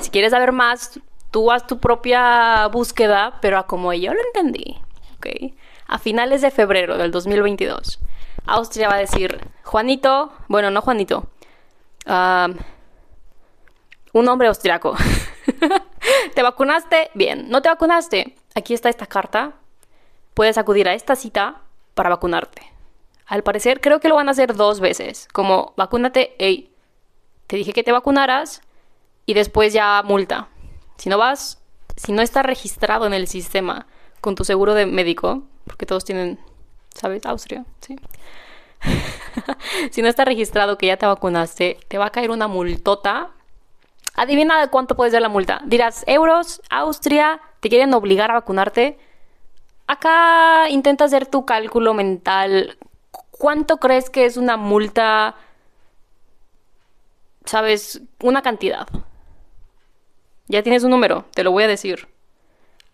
Si 0.00 0.10
quieres 0.10 0.30
saber 0.30 0.52
más, 0.52 1.00
tú 1.30 1.50
haz 1.50 1.66
tu 1.66 1.78
propia 1.78 2.66
búsqueda, 2.68 3.38
pero 3.40 3.58
a 3.58 3.66
como 3.66 3.92
yo 3.92 4.14
lo 4.14 4.20
entendí, 4.20 4.80
¿ok? 5.16 5.52
A 5.88 5.98
finales 5.98 6.42
de 6.42 6.50
febrero 6.50 6.96
del 6.96 7.10
2022, 7.10 8.00
Austria 8.46 8.88
va 8.88 8.94
a 8.94 8.98
decir, 8.98 9.40
Juanito, 9.64 10.32
bueno, 10.48 10.70
no 10.70 10.80
Juanito, 10.82 11.28
un 14.12 14.28
hombre 14.28 14.48
austriaco. 14.48 14.96
¿Te 16.34 16.42
vacunaste? 16.42 17.10
Bien. 17.14 17.48
¿No 17.48 17.62
te 17.62 17.68
vacunaste? 17.68 18.36
Aquí 18.54 18.74
está 18.74 18.88
esta 18.88 19.06
carta. 19.06 19.54
Puedes 20.34 20.58
acudir 20.58 20.88
a 20.88 20.94
esta 20.94 21.16
cita 21.16 21.62
para 21.94 22.10
vacunarte. 22.10 22.62
Al 23.26 23.42
parecer, 23.42 23.80
creo 23.80 24.00
que 24.00 24.08
lo 24.08 24.16
van 24.16 24.28
a 24.28 24.32
hacer 24.32 24.54
dos 24.54 24.80
veces. 24.80 25.28
Como, 25.32 25.72
vacúnate, 25.76 26.36
hey, 26.38 26.72
te 27.46 27.56
dije 27.56 27.72
que 27.72 27.82
te 27.82 27.92
vacunaras 27.92 28.60
y 29.24 29.34
después 29.34 29.72
ya 29.72 30.02
multa. 30.04 30.48
Si 30.96 31.08
no 31.08 31.18
vas, 31.18 31.60
si 31.96 32.12
no 32.12 32.22
está 32.22 32.42
registrado 32.42 33.06
en 33.06 33.14
el 33.14 33.26
sistema 33.26 33.86
con 34.20 34.34
tu 34.34 34.44
seguro 34.44 34.74
de 34.74 34.86
médico, 34.86 35.42
porque 35.64 35.86
todos 35.86 36.04
tienen, 36.04 36.38
¿sabes? 36.94 37.24
Austria, 37.26 37.64
sí. 37.80 37.96
si 39.90 40.02
no 40.02 40.08
está 40.08 40.24
registrado 40.24 40.78
que 40.78 40.86
ya 40.86 40.96
te 40.96 41.06
vacunaste, 41.06 41.78
te 41.88 41.98
va 41.98 42.06
a 42.06 42.10
caer 42.10 42.30
una 42.30 42.46
multota 42.46 43.30
Adivina 44.16 44.60
de 44.60 44.68
cuánto 44.68 44.96
puede 44.96 45.10
ser 45.10 45.20
la 45.20 45.28
multa. 45.28 45.60
Dirás, 45.66 46.02
euros, 46.06 46.62
Austria, 46.70 47.40
te 47.60 47.68
quieren 47.68 47.92
obligar 47.92 48.30
a 48.30 48.34
vacunarte. 48.34 48.98
Acá 49.86 50.68
intenta 50.70 51.04
hacer 51.04 51.26
tu 51.26 51.44
cálculo 51.44 51.92
mental. 51.92 52.78
¿Cuánto 53.30 53.76
crees 53.76 54.08
que 54.08 54.24
es 54.24 54.38
una 54.38 54.56
multa? 54.56 55.36
¿Sabes? 57.44 58.00
Una 58.22 58.40
cantidad. 58.40 58.88
Ya 60.48 60.62
tienes 60.62 60.82
un 60.82 60.90
número, 60.90 61.26
te 61.34 61.44
lo 61.44 61.50
voy 61.50 61.64
a 61.64 61.68
decir. 61.68 62.08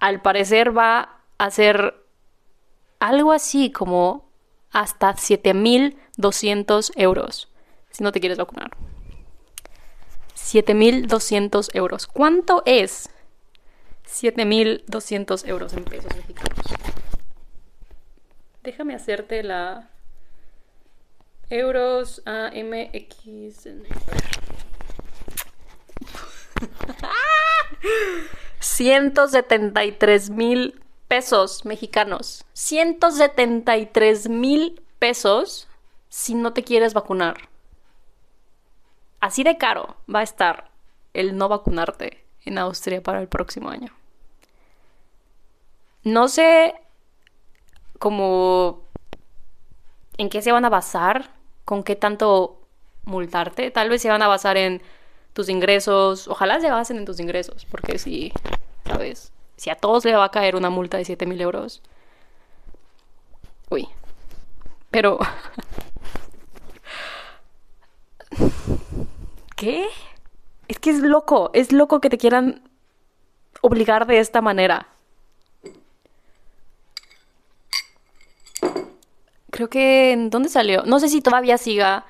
Al 0.01 0.21
parecer 0.21 0.77
va 0.77 1.21
a 1.39 1.51
ser 1.51 1.95
algo 2.99 3.31
así 3.31 3.71
como 3.71 4.29
hasta 4.73 5.15
7.200 5.15 6.93
euros 6.97 7.49
si 7.91 8.03
no 8.03 8.11
te 8.11 8.21
quieres 8.21 8.39
vacunar. 8.39 8.71
7.200 10.43 11.71
euros. 11.75 12.07
¿Cuánto 12.07 12.63
es 12.67 13.09
7.200 14.07 15.49
euros 15.49 15.73
en 15.73 15.85
pesos 15.85 16.15
mexicanos? 16.17 16.67
Déjame 18.63 18.95
hacerte 18.95 19.43
la 19.43 19.89
euros 21.49 22.23
a 22.27 22.51
MX. 22.55 23.69
¡173 28.61 30.31
mil 30.31 30.81
pesos 31.09 31.65
mexicanos. 31.65 32.45
173 32.55 34.29
mil 34.29 34.83
pesos 34.99 35.69
si 36.09 36.35
no 36.35 36.53
te 36.53 36.63
quieres 36.63 36.95
vacunar. 36.95 37.52
Así 39.23 39.45
de 39.45 39.57
caro 39.57 39.95
va 40.13 40.19
a 40.19 40.25
estar 40.25 40.73
el 41.15 41.37
no 41.37 41.49
vacunarte 41.49 42.25
en 42.45 42.59
Austria 42.59 43.01
para 43.01 43.21
el 43.21 43.29
próximo 43.29 43.71
año. 43.71 43.93
No 46.03 46.27
sé 46.27 46.75
cómo 48.01 48.83
en 50.19 50.29
qué 50.29 50.43
se 50.43 50.51
van 50.51 50.65
a 50.65 50.71
basar, 50.71 51.31
con 51.65 51.85
qué 51.85 51.95
tanto 51.95 52.63
multarte. 53.05 53.71
Tal 53.71 53.89
vez 53.89 54.03
se 54.03 54.09
van 54.09 54.23
a 54.23 54.27
basar 54.27 54.57
en 54.57 54.83
tus 55.35 55.49
ingresos. 55.49 56.27
Ojalá 56.27 56.61
se 56.61 56.73
basen 56.73 56.97
en 56.97 57.05
tus 57.05 57.21
ingresos, 57.21 57.65
porque 57.67 58.01
si, 58.01 58.33
¿sabes? 58.85 59.31
Si 59.55 59.71
a 59.71 59.77
todos 59.77 60.05
le 60.05 60.17
va 60.17 60.25
a 60.25 60.31
caer 60.33 60.57
una 60.57 60.69
multa 60.69 60.97
de 60.97 61.05
7 61.05 61.27
mil 61.27 61.41
euros. 61.41 61.81
Uy. 63.71 63.87
Pero 64.91 65.21
¿qué? 69.63 69.87
Es 70.67 70.81
que 70.81 70.91
es 70.91 70.99
loco, 70.99 71.51
es 71.55 71.71
loco 71.71 72.01
que 72.01 72.11
te 72.11 72.19
quieran 72.19 72.69
obligar 73.61 74.09
de 74.09 74.19
esta 74.19 74.41
manera. 74.41 74.89
Creo 79.51 79.71
que... 79.71 80.11
¿En 80.11 80.31
dónde 80.31 80.49
salió? 80.49 80.83
No 80.85 80.99
sé 80.99 81.09
si 81.09 81.21
todavía 81.21 81.59
siga, 81.59 82.07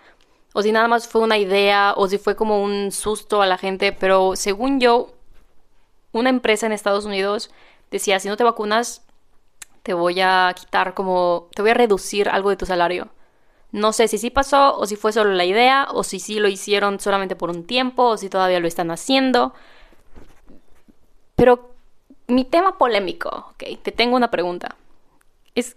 o 0.54 0.62
si 0.62 0.72
nada 0.72 0.88
más 0.88 1.06
fue 1.06 1.20
una 1.20 1.36
idea, 1.36 1.92
o 1.94 2.08
si 2.08 2.16
fue 2.16 2.36
como 2.36 2.62
un 2.62 2.90
susto 2.90 3.42
a 3.42 3.46
la 3.46 3.58
gente, 3.58 3.92
pero 3.92 4.34
según 4.34 4.80
yo, 4.80 5.12
una 6.12 6.30
empresa 6.30 6.64
en 6.64 6.72
Estados 6.72 7.04
Unidos 7.04 7.50
decía, 7.90 8.18
si 8.18 8.28
no 8.28 8.38
te 8.38 8.44
vacunas, 8.44 9.02
te 9.82 9.92
voy 9.92 10.22
a 10.22 10.54
quitar 10.58 10.94
como... 10.94 11.48
te 11.54 11.60
voy 11.60 11.72
a 11.72 11.74
reducir 11.74 12.30
algo 12.30 12.48
de 12.48 12.56
tu 12.56 12.64
salario. 12.64 13.10
No 13.72 13.94
sé 13.94 14.06
si 14.06 14.18
sí 14.18 14.28
pasó 14.28 14.76
o 14.76 14.86
si 14.86 14.96
fue 14.96 15.12
solo 15.12 15.32
la 15.32 15.46
idea 15.46 15.88
o 15.90 16.04
si 16.04 16.20
sí 16.20 16.38
lo 16.38 16.48
hicieron 16.48 17.00
solamente 17.00 17.36
por 17.36 17.48
un 17.48 17.66
tiempo 17.66 18.04
o 18.04 18.16
si 18.18 18.28
todavía 18.28 18.60
lo 18.60 18.68
están 18.68 18.90
haciendo. 18.90 19.54
Pero 21.36 21.70
mi 22.26 22.44
tema 22.44 22.76
polémico, 22.76 23.30
ok, 23.52 23.82
te 23.82 23.90
tengo 23.90 24.14
una 24.14 24.30
pregunta. 24.30 24.76
Es, 25.54 25.76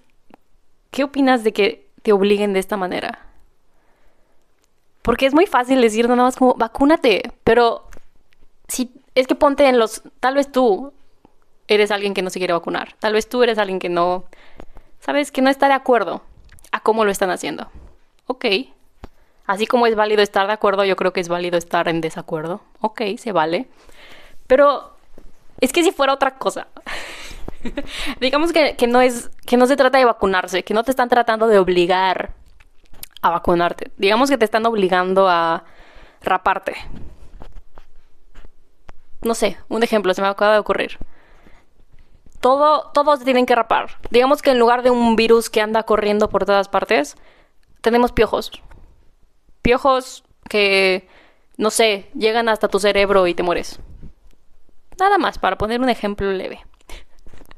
¿qué 0.92 1.06
opinas 1.06 1.46
de 1.46 1.54
que 1.54 1.90
te 2.02 2.12
obliguen 2.12 2.52
de 2.52 2.60
esta 2.60 2.76
manera? 2.76 3.26
Porque 5.02 5.26
es 5.26 5.34
muy 5.34 5.46
fácil 5.46 5.80
decir 5.80 6.10
nada 6.10 6.24
más 6.24 6.36
como, 6.36 6.54
vacúnate, 6.56 7.32
pero 7.46 7.88
si 8.68 8.92
es 9.16 9.26
que 9.26 9.36
ponte 9.36 9.70
en 9.70 9.80
los, 9.80 10.02
tal 10.20 10.36
vez 10.36 10.52
tú 10.52 10.92
eres 11.70 11.92
alguien 11.92 12.14
que 12.14 12.22
no 12.22 12.30
se 12.30 12.40
quiere 12.40 12.54
vacunar, 12.54 12.96
tal 13.00 13.14
vez 13.14 13.30
tú 13.30 13.42
eres 13.42 13.58
alguien 13.58 13.80
que 13.80 13.90
no, 13.90 14.26
sabes, 15.00 15.32
que 15.32 15.42
no 15.42 15.50
está 15.50 15.68
de 15.68 15.76
acuerdo 15.76 16.24
a 16.72 16.82
cómo 16.82 17.06
lo 17.06 17.12
están 17.12 17.30
haciendo 17.30 17.70
ok. 18.28 18.46
Así 19.48 19.68
como 19.68 19.86
es 19.86 19.96
válido 19.96 20.22
estar 20.22 20.48
de 20.48 20.54
acuerdo, 20.54 20.86
yo 20.86 20.96
creo 20.96 21.14
que 21.14 21.22
es 21.22 21.30
válido 21.30 21.58
estar 21.58 21.88
en 21.88 22.02
desacuerdo. 22.02 22.62
Ok, 22.82 23.02
se 23.18 23.32
vale. 23.32 23.68
Pero 24.48 24.96
es 25.62 25.72
que 25.72 25.84
si 25.84 25.92
fuera 25.92 26.14
otra 26.14 26.38
cosa. 26.38 26.68
Digamos 28.20 28.52
que, 28.52 28.76
no 28.88 29.02
es. 29.02 29.30
que 29.46 29.58
no 29.58 29.68
se 29.68 29.76
trata 29.76 29.98
de 29.98 30.06
vacunarse, 30.06 30.64
que 30.64 30.74
no 30.74 30.84
te 30.84 30.92
están 30.92 31.10
tratando 31.10 31.48
de 31.48 31.60
obligar 31.60 32.34
a 33.22 33.30
vacunarte. 33.30 33.92
Digamos 33.98 34.30
que 34.30 34.38
te 34.38 34.46
están 34.46 34.66
obligando 34.66 35.30
a 35.30 35.64
raparte. 36.22 36.76
No 39.22 39.34
sé, 39.34 39.58
un 39.70 39.82
ejemplo, 39.82 40.14
se 40.14 40.22
me 40.22 40.28
acaba 40.28 40.54
de 40.54 40.60
ocurrir. 40.60 40.98
Todo, 42.40 42.92
todos 42.94 43.24
tienen 43.24 43.48
que 43.48 43.56
rapar. 43.56 43.98
Digamos 44.12 44.44
que 44.44 44.52
en 44.52 44.60
lugar 44.60 44.84
de 44.84 44.92
un 44.92 45.16
virus 45.16 45.50
que 45.50 45.62
anda 45.62 45.84
corriendo 45.84 46.30
por 46.30 46.46
todas 46.46 46.70
partes, 46.70 47.16
tenemos 47.86 48.12
piojos. 48.12 48.52
Piojos 49.62 50.24
que, 50.50 51.08
no 51.56 51.70
sé, 51.70 52.10
llegan 52.16 52.50
hasta 52.50 52.68
tu 52.68 52.80
cerebro 52.80 53.28
y 53.28 53.36
te 53.36 53.44
mueres. 53.44 53.80
Nada 55.00 55.20
más, 55.20 55.38
para 55.38 55.60
poner 55.60 55.80
un 55.80 55.90
ejemplo 55.90 56.32
leve. 56.32 56.66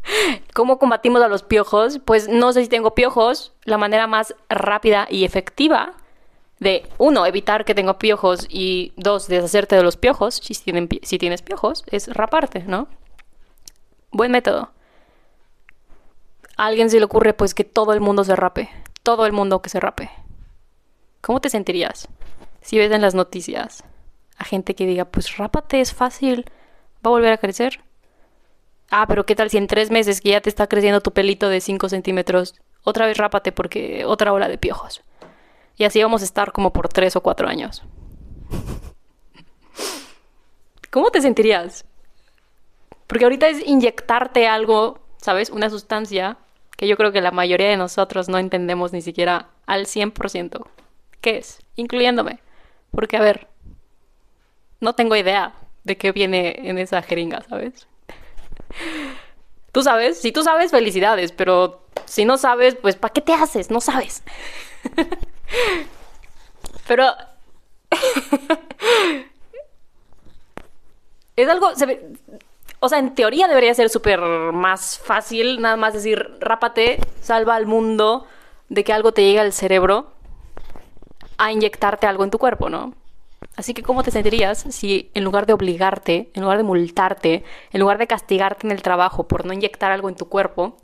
¿Cómo 0.53 0.79
combatimos 0.79 1.21
a 1.21 1.29
los 1.29 1.43
piojos? 1.43 2.01
Pues 2.03 2.27
no 2.27 2.51
sé 2.51 2.63
si 2.63 2.67
tengo 2.67 2.93
piojos. 2.93 3.53
La 3.63 3.77
manera 3.77 4.05
más 4.05 4.35
rápida 4.49 5.07
y 5.09 5.23
efectiva 5.23 5.93
de, 6.59 6.85
uno, 6.97 7.25
evitar 7.25 7.63
que 7.63 7.73
tengo 7.73 7.97
piojos 7.97 8.47
y 8.49 8.91
dos, 8.97 9.29
deshacerte 9.29 9.77
de 9.77 9.83
los 9.83 9.95
piojos, 9.95 10.41
si, 10.43 10.55
si 10.55 11.17
tienes 11.19 11.41
piojos, 11.41 11.85
es 11.87 12.13
raparte, 12.13 12.63
¿no? 12.63 12.89
Buen 14.11 14.31
método. 14.31 14.71
a 16.57 16.65
alguien 16.65 16.89
se 16.89 16.99
le 16.99 17.05
ocurre 17.05 17.33
pues 17.33 17.53
que 17.53 17.63
todo 17.63 17.93
el 17.93 18.01
mundo 18.01 18.25
se 18.25 18.35
rape, 18.35 18.69
todo 19.07 19.25
el 19.25 19.31
mundo 19.31 19.61
que 19.61 19.69
se 19.69 19.79
rape. 19.79 20.11
¿Cómo 21.21 21.39
te 21.39 21.49
sentirías 21.49 22.09
si 22.59 22.77
ves 22.77 22.91
en 22.91 23.01
las 23.01 23.15
noticias 23.15 23.85
a 24.37 24.43
gente 24.43 24.75
que 24.75 24.85
diga, 24.85 25.05
pues 25.05 25.37
rápate, 25.37 25.79
es 25.79 25.93
fácil, 25.93 26.43
va 26.95 27.03
a 27.03 27.09
volver 27.11 27.31
a 27.31 27.37
crecer? 27.37 27.79
Ah, 28.91 29.05
pero 29.07 29.25
¿qué 29.25 29.33
tal 29.33 29.49
si 29.49 29.55
en 29.55 29.67
tres 29.67 29.91
meses 29.91 30.19
que 30.19 30.31
ya 30.31 30.41
te 30.41 30.49
está 30.49 30.67
creciendo 30.67 30.99
tu 30.99 31.13
pelito 31.13 31.47
de 31.47 31.61
5 31.61 31.87
centímetros, 31.87 32.55
otra 32.83 33.05
vez 33.05 33.17
rápate 33.17 33.53
porque 33.53 34.03
otra 34.03 34.33
ola 34.33 34.49
de 34.49 34.57
piojos? 34.57 35.01
Y 35.77 35.85
así 35.85 36.03
vamos 36.03 36.21
a 36.21 36.25
estar 36.25 36.51
como 36.51 36.73
por 36.73 36.89
tres 36.89 37.15
o 37.15 37.21
cuatro 37.21 37.47
años. 37.47 37.83
¿Cómo 40.91 41.11
te 41.11 41.21
sentirías? 41.21 41.85
Porque 43.07 43.23
ahorita 43.23 43.47
es 43.47 43.65
inyectarte 43.65 44.49
algo, 44.49 44.99
¿sabes? 45.15 45.49
Una 45.49 45.69
sustancia 45.69 46.39
que 46.77 46.87
yo 46.87 46.95
creo 46.95 47.11
que 47.11 47.21
la 47.21 47.31
mayoría 47.31 47.69
de 47.69 47.75
nosotros 47.75 48.29
no 48.29 48.37
entendemos 48.37 48.93
ni 48.93 49.01
siquiera 49.01 49.49
al 49.65 49.87
100%. 49.87 50.65
¿Qué 51.19 51.37
es? 51.37 51.59
Incluyéndome. 51.75 52.39
Porque, 52.91 53.17
a 53.17 53.21
ver, 53.21 53.47
no 54.79 54.93
tengo 54.93 55.15
idea 55.15 55.53
de 55.83 55.97
qué 55.97 56.11
viene 56.11 56.69
en 56.69 56.77
esa 56.77 57.01
jeringa, 57.01 57.41
¿sabes? 57.49 57.87
Tú 59.71 59.81
sabes, 59.83 60.19
si 60.19 60.31
tú 60.31 60.43
sabes, 60.43 60.71
felicidades, 60.71 61.31
pero 61.31 61.85
si 62.05 62.25
no 62.25 62.37
sabes, 62.37 62.75
pues 62.75 62.95
¿para 62.95 63.13
qué 63.13 63.21
te 63.21 63.33
haces? 63.33 63.69
No 63.69 63.79
sabes. 63.79 64.23
pero... 66.87 67.13
es 71.35 71.47
algo... 71.47 71.71
o 72.79 72.89
sea, 72.89 72.99
en 72.99 73.15
teoría 73.15 73.47
debería 73.47 73.73
ser 73.73 73.89
súper 73.89 74.19
más 74.19 74.99
fácil, 74.99 75.61
nada 75.61 75.77
más 75.77 75.93
decir, 75.93 76.37
rápate, 76.39 76.99
salva 77.21 77.55
al 77.55 77.65
mundo 77.65 78.27
de 78.69 78.83
que 78.83 78.93
algo 78.93 79.11
te 79.11 79.23
llegue 79.23 79.39
al 79.39 79.53
cerebro 79.53 80.11
a 81.37 81.51
inyectarte 81.51 82.07
algo 82.07 82.23
en 82.23 82.31
tu 82.31 82.37
cuerpo, 82.37 82.69
¿no? 82.69 82.93
Así 83.55 83.73
que, 83.73 83.83
¿cómo 83.83 84.03
te 84.03 84.11
sentirías 84.11 84.59
si 84.69 85.09
en 85.13 85.23
lugar 85.23 85.45
de 85.45 85.53
obligarte, 85.53 86.29
en 86.33 86.43
lugar 86.43 86.57
de 86.57 86.63
multarte, 86.63 87.43
en 87.71 87.79
lugar 87.79 87.97
de 87.97 88.07
castigarte 88.07 88.67
en 88.67 88.71
el 88.71 88.81
trabajo 88.81 89.27
por 89.27 89.45
no 89.45 89.53
inyectar 89.53 89.91
algo 89.91 90.09
en 90.09 90.15
tu 90.15 90.27
cuerpo, 90.27 90.77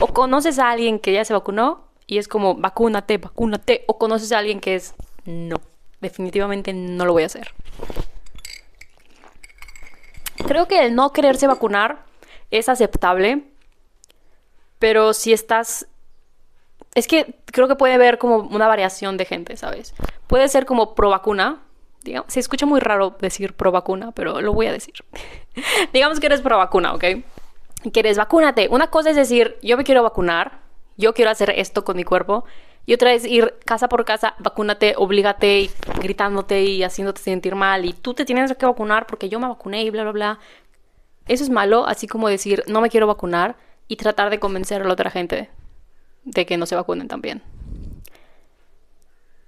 o 0.00 0.08
conoces 0.08 0.58
a 0.58 0.68
alguien 0.68 0.98
que 0.98 1.12
ya 1.12 1.24
se 1.24 1.32
vacunó 1.32 1.84
y 2.08 2.18
es 2.18 2.26
como, 2.26 2.56
vacúnate, 2.56 3.18
vacúnate, 3.18 3.84
o 3.86 3.98
conoces 3.98 4.32
a 4.32 4.38
alguien 4.38 4.58
que 4.58 4.74
es, 4.74 4.96
no, 5.26 5.60
definitivamente 6.00 6.72
no 6.72 7.04
lo 7.04 7.12
voy 7.12 7.22
a 7.22 7.26
hacer. 7.26 7.54
Creo 10.44 10.66
que 10.66 10.84
el 10.84 10.96
no 10.96 11.12
quererse 11.12 11.46
vacunar 11.46 12.04
es 12.50 12.68
aceptable, 12.68 13.44
pero 14.80 15.12
si 15.12 15.32
estás... 15.32 15.86
Es 16.96 17.06
que 17.06 17.36
creo 17.44 17.68
que 17.68 17.76
puede 17.76 17.94
haber 17.94 18.18
como 18.18 18.38
una 18.38 18.66
variación 18.66 19.18
de 19.18 19.24
gente, 19.24 19.56
¿sabes? 19.56 19.94
Puede 20.26 20.48
ser 20.48 20.66
como 20.66 20.96
pro 20.96 21.10
vacuna, 21.10 21.62
se 22.26 22.40
escucha 22.40 22.66
muy 22.66 22.80
raro 22.80 23.16
decir 23.20 23.54
pro 23.54 23.72
vacuna, 23.72 24.12
pero 24.12 24.40
lo 24.40 24.52
voy 24.52 24.66
a 24.66 24.72
decir. 24.72 24.94
digamos 25.92 26.20
que 26.20 26.26
eres 26.26 26.40
pro 26.40 26.58
vacuna, 26.58 26.94
¿ok? 26.94 27.04
Quieres 27.92 28.16
vacúnate. 28.16 28.68
Una 28.70 28.88
cosa 28.88 29.10
es 29.10 29.16
decir, 29.16 29.56
yo 29.62 29.76
me 29.76 29.84
quiero 29.84 30.02
vacunar, 30.02 30.60
yo 30.96 31.14
quiero 31.14 31.30
hacer 31.30 31.50
esto 31.50 31.84
con 31.84 31.96
mi 31.96 32.04
cuerpo. 32.04 32.44
Y 32.86 32.92
otra 32.92 33.14
es 33.14 33.24
ir 33.24 33.54
casa 33.64 33.88
por 33.88 34.04
casa, 34.04 34.34
vacúnate, 34.38 34.94
oblígate, 34.98 35.60
y 35.60 35.70
gritándote 36.00 36.64
y 36.64 36.82
haciéndote 36.82 37.22
sentir 37.22 37.54
mal. 37.54 37.84
Y 37.84 37.94
tú 37.94 38.12
te 38.12 38.24
tienes 38.24 38.54
que 38.54 38.66
vacunar 38.66 39.06
porque 39.06 39.28
yo 39.28 39.40
me 39.40 39.48
vacuné 39.48 39.82
y 39.84 39.90
bla, 39.90 40.02
bla, 40.02 40.12
bla. 40.12 40.38
Eso 41.26 41.44
es 41.44 41.50
malo, 41.50 41.86
así 41.86 42.06
como 42.06 42.28
decir, 42.28 42.62
no 42.66 42.82
me 42.82 42.90
quiero 42.90 43.06
vacunar 43.06 43.56
y 43.88 43.96
tratar 43.96 44.28
de 44.28 44.38
convencer 44.38 44.82
a 44.82 44.84
la 44.84 44.92
otra 44.92 45.10
gente 45.10 45.50
de 46.24 46.44
que 46.44 46.58
no 46.58 46.66
se 46.66 46.76
vacunen 46.76 47.08
también. 47.08 47.42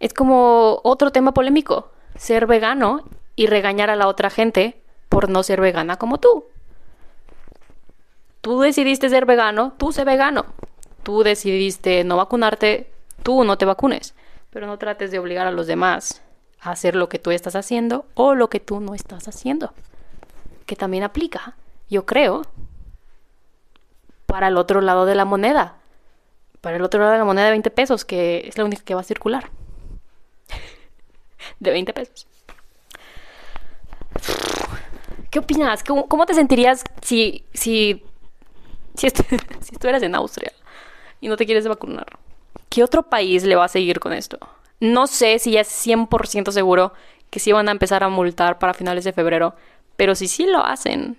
Es 0.01 0.15
como 0.15 0.81
otro 0.83 1.11
tema 1.11 1.33
polémico 1.33 1.91
ser 2.17 2.47
vegano 2.47 3.05
y 3.35 3.47
regañar 3.47 3.91
a 3.91 3.97
la 3.97 4.09
otra 4.09 4.31
gente 4.31 4.81
por 5.09 5.29
no 5.29 5.43
ser 5.43 5.61
vegana 5.61 5.97
como 5.97 6.19
tú. 6.19 6.47
Tú 8.41 8.61
decidiste 8.61 9.09
ser 9.09 9.27
vegano, 9.27 9.75
tú 9.77 9.93
sé 9.93 10.05
vegano. 10.05 10.47
Tú 11.03 11.23
decidiste 11.23 12.05
no 12.05 12.17
vacunarte, 12.17 12.91
tú 13.23 13.45
no 13.45 13.59
te 13.59 13.65
vacunes. 13.65 14.15
Pero 14.51 14.67
no 14.67 14.79
trates 14.79 15.11
de 15.11 15.19
obligar 15.19 15.47
a 15.47 15.53
los 15.53 15.67
demás 15.67 16.23
a 16.61 16.71
hacer 16.71 16.97
lo 16.97 17.09
que 17.09 17.19
tú 17.19 17.31
estás 17.31 17.55
haciendo 17.57 18.07
o 18.15 18.35
lo 18.35 18.49
que 18.49 18.61
tú 18.61 18.81
no 18.81 18.95
estás 18.95 19.29
haciendo. 19.29 19.73
Que 20.65 20.77
también 20.77 21.05
aplica, 21.05 21.57
yo 21.89 22.07
creo, 22.07 22.43
para 24.27 24.49
el 24.49 24.57
otro 24.57 24.81
lado 24.81 25.07
de 25.07 25.15
la 25.15 25.25
moneda. 25.25 25.77
Para 26.61 26.77
el 26.77 26.83
otro 26.83 27.01
lado 27.01 27.13
de 27.13 27.19
la 27.19 27.25
moneda 27.25 27.45
de 27.45 27.51
20 27.53 27.71
pesos, 27.71 28.05
que 28.05 28.49
es 28.49 28.59
la 28.59 28.65
única 28.65 28.83
que 28.83 28.95
va 28.95 29.03
a 29.03 29.05
circular 29.05 29.51
de 31.61 31.71
20 31.71 31.93
pesos. 31.93 32.27
¿Qué 35.31 35.39
opinas? 35.39 35.85
¿Cómo, 35.85 36.27
te 36.27 36.35
sentirías 36.35 36.85
si, 37.03 37.45
si, 37.53 38.03
si, 38.95 39.11
si 39.61 39.75
estuvieras 39.75 40.03
en 40.03 40.15
Austria 40.15 40.53
y 41.21 41.29
no 41.29 41.37
te 41.37 41.47
quieres 41.47 41.67
vacunar? 41.69 42.07
¿Qué 42.69 42.83
otro 42.83 43.05
país 43.05 43.45
le 43.45 43.57
va 43.57 43.65
a 43.65 43.69
seguir 43.69 44.01
con 44.01 44.13
esto? 44.13 44.39
No 44.81 45.07
sé 45.07 45.39
si 45.39 45.53
ya 45.53 45.61
es 45.61 45.87
100% 45.87 46.51
seguro 46.53 46.93
que 47.31 47.41
sí 47.41 47.53
van 47.53 47.69
a 47.69 47.73
empezar 47.73 48.05
a 48.05 48.09
multar 48.09 48.59
para 48.59 48.75
finales 48.75 49.05
de 49.05 49.13
febrero, 49.13 49.55
pero 49.97 50.15
si 50.15 50.29
sí 50.29 50.47
lo 50.47 50.65
hacen, 50.65 51.19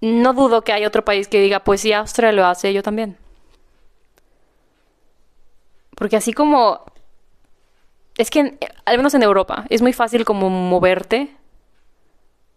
no 0.00 0.32
dudo 0.32 0.62
que 0.62 0.72
hay 0.72 0.84
otro 0.84 1.04
país 1.04 1.28
que 1.28 1.40
diga, 1.40 1.60
pues 1.60 1.80
si 1.80 1.92
Austria 1.92 2.32
lo 2.32 2.44
hace, 2.44 2.72
yo 2.72 2.82
también. 2.82 3.16
Porque 5.96 6.16
así 6.16 6.32
como 6.32 6.84
es 8.16 8.30
que, 8.30 8.58
al 8.84 8.96
menos 8.96 9.14
en 9.14 9.22
Europa, 9.22 9.64
es 9.68 9.82
muy 9.82 9.92
fácil 9.92 10.24
como 10.24 10.50
moverte, 10.50 11.34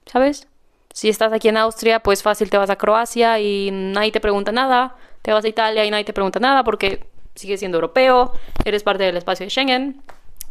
¿sabes? 0.06 0.48
Si 0.94 1.10
estás 1.10 1.34
aquí 1.34 1.50
en 1.50 1.58
Austria, 1.58 2.00
pues 2.00 2.24
fácil 2.24 2.50
te 2.50 2.58
vas 2.58 2.70
a 2.70 2.78
Croacia 2.78 3.40
y 3.40 3.70
nadie 3.72 4.12
te 4.12 4.20
pregunta 4.20 4.52
nada, 4.52 4.96
te 5.22 5.34
vas 5.34 5.44
a 5.46 5.48
Italia 5.48 5.86
y 5.86 5.92
nadie 5.92 6.06
te 6.06 6.14
pregunta 6.14 6.40
nada 6.40 6.64
porque 6.64 7.06
sigues 7.36 7.60
siendo 7.60 7.78
europeo, 7.78 8.34
eres 8.64 8.84
parte 8.84 9.04
del 9.04 9.18
espacio 9.18 9.46
de 9.46 9.50
Schengen, 9.50 10.02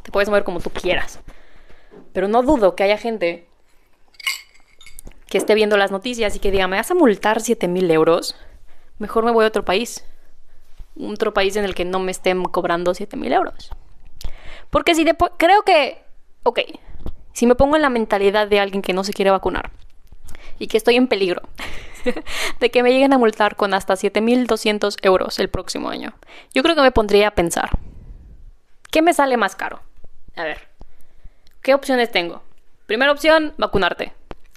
te 0.03 0.11
puedes 0.11 0.29
mover 0.29 0.45
como 0.45 0.61
tú 0.61 0.71
quieras. 0.71 1.21
Pero 2.13 2.29
no 2.29 2.43
dudo 2.43 2.77
que 2.77 2.83
haya 2.83 2.99
gente 2.99 3.47
que 5.29 5.39
esté 5.39 5.55
viendo 5.55 5.77
las 5.77 5.91
noticias 5.91 6.37
y 6.37 6.39
que 6.39 6.51
diga, 6.51 6.69
me 6.69 6.77
vas 6.77 6.91
a 6.91 6.95
multar 6.95 7.41
7 7.41 7.67
mil 7.69 7.91
euros, 7.91 8.37
mejor 8.99 9.25
me 9.25 9.33
voy 9.33 9.45
a 9.45 9.49
otro 9.49 9.65
país. 9.65 10.05
Otro 11.01 11.35
país 11.35 11.57
en 11.57 11.65
el 11.65 11.75
que 11.75 11.85
no 11.85 11.99
me 11.99 12.13
estén 12.13 12.45
cobrando 12.45 12.95
7 12.95 13.17
mil 13.17 13.33
euros. 13.33 13.71
Porque 14.75 14.97
si 14.97 15.07
creo 15.37 15.63
que, 15.63 16.03
ok, 16.43 16.59
si 17.33 17.47
me 17.47 17.55
pongo 17.55 17.77
en 17.77 17.83
la 17.83 17.91
mentalidad 17.91 18.49
de 18.49 18.59
alguien 18.59 18.83
que 18.83 18.93
no 18.93 19.05
se 19.05 19.13
quiere 19.13 19.31
vacunar 19.31 19.71
y 20.59 20.67
que 20.67 20.77
estoy 20.77 20.97
en 20.97 21.07
peligro 21.07 21.43
de 22.61 22.71
que 22.73 22.83
me 22.83 22.91
lleguen 22.91 23.13
a 23.13 23.19
multar 23.19 23.55
con 23.55 23.73
hasta 23.73 23.95
7.200 23.95 24.97
euros 25.03 25.39
el 25.39 25.49
próximo 25.49 25.91
año, 25.91 26.15
yo 26.53 26.65
creo 26.65 26.75
que 26.75 26.81
me 26.81 26.91
pondría 26.91 27.29
a 27.29 27.31
pensar, 27.37 27.71
¿qué 28.91 29.01
me 29.01 29.15
sale 29.15 29.37
más 29.37 29.55
caro? 29.55 29.81
A 30.35 30.43
ver, 30.43 30.59
¿qué 31.63 31.73
opciones 31.73 32.11
tengo? 32.11 32.43
Primera 32.87 33.13
opción, 33.13 33.55
vacunarte. 33.57 34.13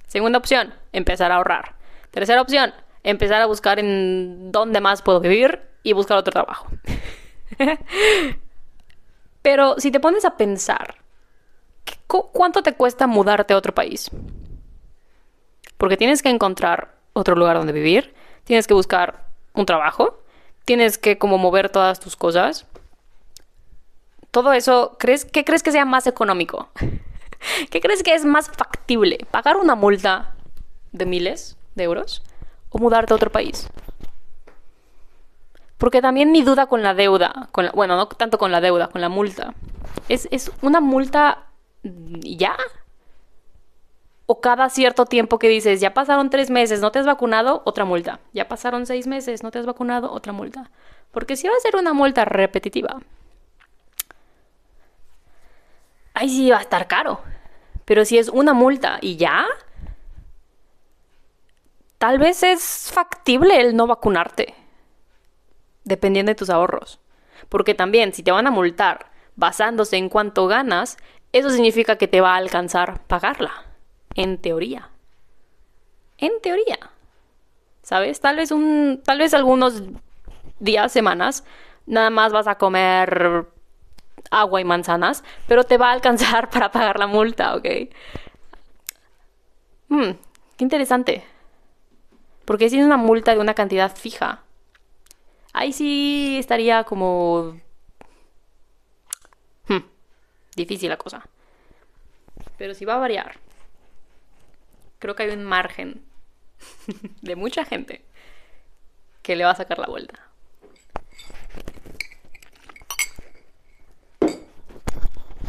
Segunda 0.08 0.38
opción, 0.38 0.74
empezar 0.90 1.30
a 1.30 1.36
ahorrar. 1.36 1.76
Tercera 2.10 2.42
opción, 2.42 2.74
empezar 3.04 3.40
a 3.40 3.46
buscar 3.46 3.78
en 3.78 4.50
dónde 4.50 4.80
más 4.80 5.00
puedo 5.00 5.20
vivir 5.20 5.60
y 5.84 5.92
buscar 5.92 6.18
otro 6.18 6.32
trabajo. 6.32 6.66
Pero 9.48 9.76
si 9.78 9.90
te 9.90 9.98
pones 9.98 10.26
a 10.26 10.36
pensar, 10.36 10.96
¿cuánto 12.06 12.62
te 12.62 12.74
cuesta 12.74 13.06
mudarte 13.06 13.54
a 13.54 13.56
otro 13.56 13.74
país? 13.74 14.10
Porque 15.78 15.96
tienes 15.96 16.22
que 16.22 16.28
encontrar 16.28 16.94
otro 17.14 17.34
lugar 17.34 17.56
donde 17.56 17.72
vivir, 17.72 18.14
tienes 18.44 18.66
que 18.66 18.74
buscar 18.74 19.24
un 19.54 19.64
trabajo, 19.64 20.22
tienes 20.66 20.98
que 20.98 21.16
como 21.16 21.38
mover 21.38 21.70
todas 21.70 21.98
tus 21.98 22.14
cosas. 22.14 22.66
Todo 24.32 24.52
eso, 24.52 24.96
¿crees, 24.98 25.24
¿qué 25.24 25.46
crees 25.46 25.62
que 25.62 25.72
sea 25.72 25.86
más 25.86 26.06
económico? 26.06 26.68
¿Qué 27.70 27.80
crees 27.80 28.02
que 28.02 28.12
es 28.12 28.26
más 28.26 28.50
factible? 28.50 29.26
¿Pagar 29.30 29.56
una 29.56 29.74
multa 29.74 30.34
de 30.92 31.06
miles 31.06 31.56
de 31.74 31.84
euros 31.84 32.22
o 32.68 32.76
mudarte 32.76 33.14
a 33.14 33.16
otro 33.16 33.32
país? 33.32 33.66
Porque 35.78 36.02
también 36.02 36.32
mi 36.32 36.42
duda 36.42 36.66
con 36.66 36.82
la 36.82 36.92
deuda, 36.92 37.48
con 37.52 37.70
bueno, 37.72 37.96
no 37.96 38.08
tanto 38.08 38.36
con 38.36 38.50
la 38.50 38.60
deuda, 38.60 38.88
con 38.88 39.00
la 39.00 39.08
multa. 39.08 39.54
¿Es, 40.08 40.28
es 40.32 40.50
una 40.60 40.80
multa 40.80 41.46
ya? 41.82 42.56
O 44.26 44.40
cada 44.40 44.68
cierto 44.68 45.06
tiempo 45.06 45.38
que 45.38 45.48
dices, 45.48 45.80
ya 45.80 45.94
pasaron 45.94 46.30
tres 46.30 46.50
meses, 46.50 46.80
no 46.80 46.90
te 46.90 46.98
has 46.98 47.06
vacunado, 47.06 47.62
otra 47.64 47.84
multa. 47.84 48.18
Ya 48.32 48.48
pasaron 48.48 48.86
seis 48.86 49.06
meses, 49.06 49.42
no 49.42 49.52
te 49.52 49.60
has 49.60 49.66
vacunado, 49.66 50.12
otra 50.12 50.32
multa. 50.32 50.70
Porque 51.12 51.36
si 51.36 51.48
va 51.48 51.54
a 51.54 51.60
ser 51.60 51.76
una 51.76 51.92
multa 51.94 52.24
repetitiva, 52.24 52.98
ahí 56.12 56.28
sí 56.28 56.50
va 56.50 56.58
a 56.58 56.62
estar 56.62 56.88
caro. 56.88 57.20
Pero 57.84 58.04
si 58.04 58.18
es 58.18 58.28
una 58.28 58.52
multa 58.52 58.98
y 59.00 59.16
ya, 59.16 59.46
tal 61.98 62.18
vez 62.18 62.42
es 62.42 62.90
factible 62.92 63.60
el 63.60 63.76
no 63.76 63.86
vacunarte 63.86 64.54
dependiendo 65.88 66.30
de 66.30 66.36
tus 66.36 66.50
ahorros. 66.50 67.00
Porque 67.48 67.74
también, 67.74 68.12
si 68.12 68.22
te 68.22 68.30
van 68.30 68.46
a 68.46 68.50
multar 68.50 69.10
basándose 69.36 69.96
en 69.96 70.08
cuánto 70.08 70.46
ganas, 70.46 70.96
eso 71.32 71.50
significa 71.50 71.96
que 71.96 72.08
te 72.08 72.20
va 72.20 72.34
a 72.34 72.38
alcanzar 72.38 73.02
pagarla. 73.06 73.64
En 74.14 74.38
teoría. 74.38 74.90
En 76.18 76.32
teoría. 76.42 76.78
¿Sabes? 77.82 78.20
Tal 78.20 78.36
vez 78.36 78.50
un. 78.50 79.00
Tal 79.04 79.18
vez 79.18 79.34
algunos 79.34 79.82
días, 80.58 80.92
semanas, 80.92 81.44
nada 81.86 82.10
más 82.10 82.32
vas 82.32 82.48
a 82.48 82.56
comer 82.56 83.46
agua 84.30 84.60
y 84.60 84.64
manzanas, 84.64 85.24
pero 85.46 85.64
te 85.64 85.78
va 85.78 85.88
a 85.88 85.92
alcanzar 85.92 86.50
para 86.50 86.70
pagar 86.70 86.98
la 86.98 87.06
multa, 87.06 87.54
¿ok? 87.54 87.66
Hmm, 89.88 90.10
qué 90.56 90.64
interesante. 90.64 91.24
Porque 92.44 92.68
si 92.70 92.78
es 92.78 92.84
una 92.84 92.96
multa 92.96 93.34
de 93.34 93.40
una 93.40 93.54
cantidad 93.54 93.94
fija, 93.94 94.42
ahí 95.52 95.72
sí 95.72 96.36
estaría 96.38 96.84
como... 96.84 97.60
Hmm, 99.68 99.84
difícil 100.56 100.88
la 100.88 100.96
cosa. 100.96 101.26
Pero 102.56 102.74
si 102.74 102.84
va 102.84 102.94
a 102.94 102.98
variar, 102.98 103.38
creo 104.98 105.14
que 105.14 105.24
hay 105.24 105.30
un 105.30 105.44
margen 105.44 106.02
de 107.22 107.36
mucha 107.36 107.64
gente 107.64 108.04
que 109.22 109.36
le 109.36 109.44
va 109.44 109.50
a 109.50 109.56
sacar 109.56 109.78
la 109.78 109.86
vuelta. 109.86 110.28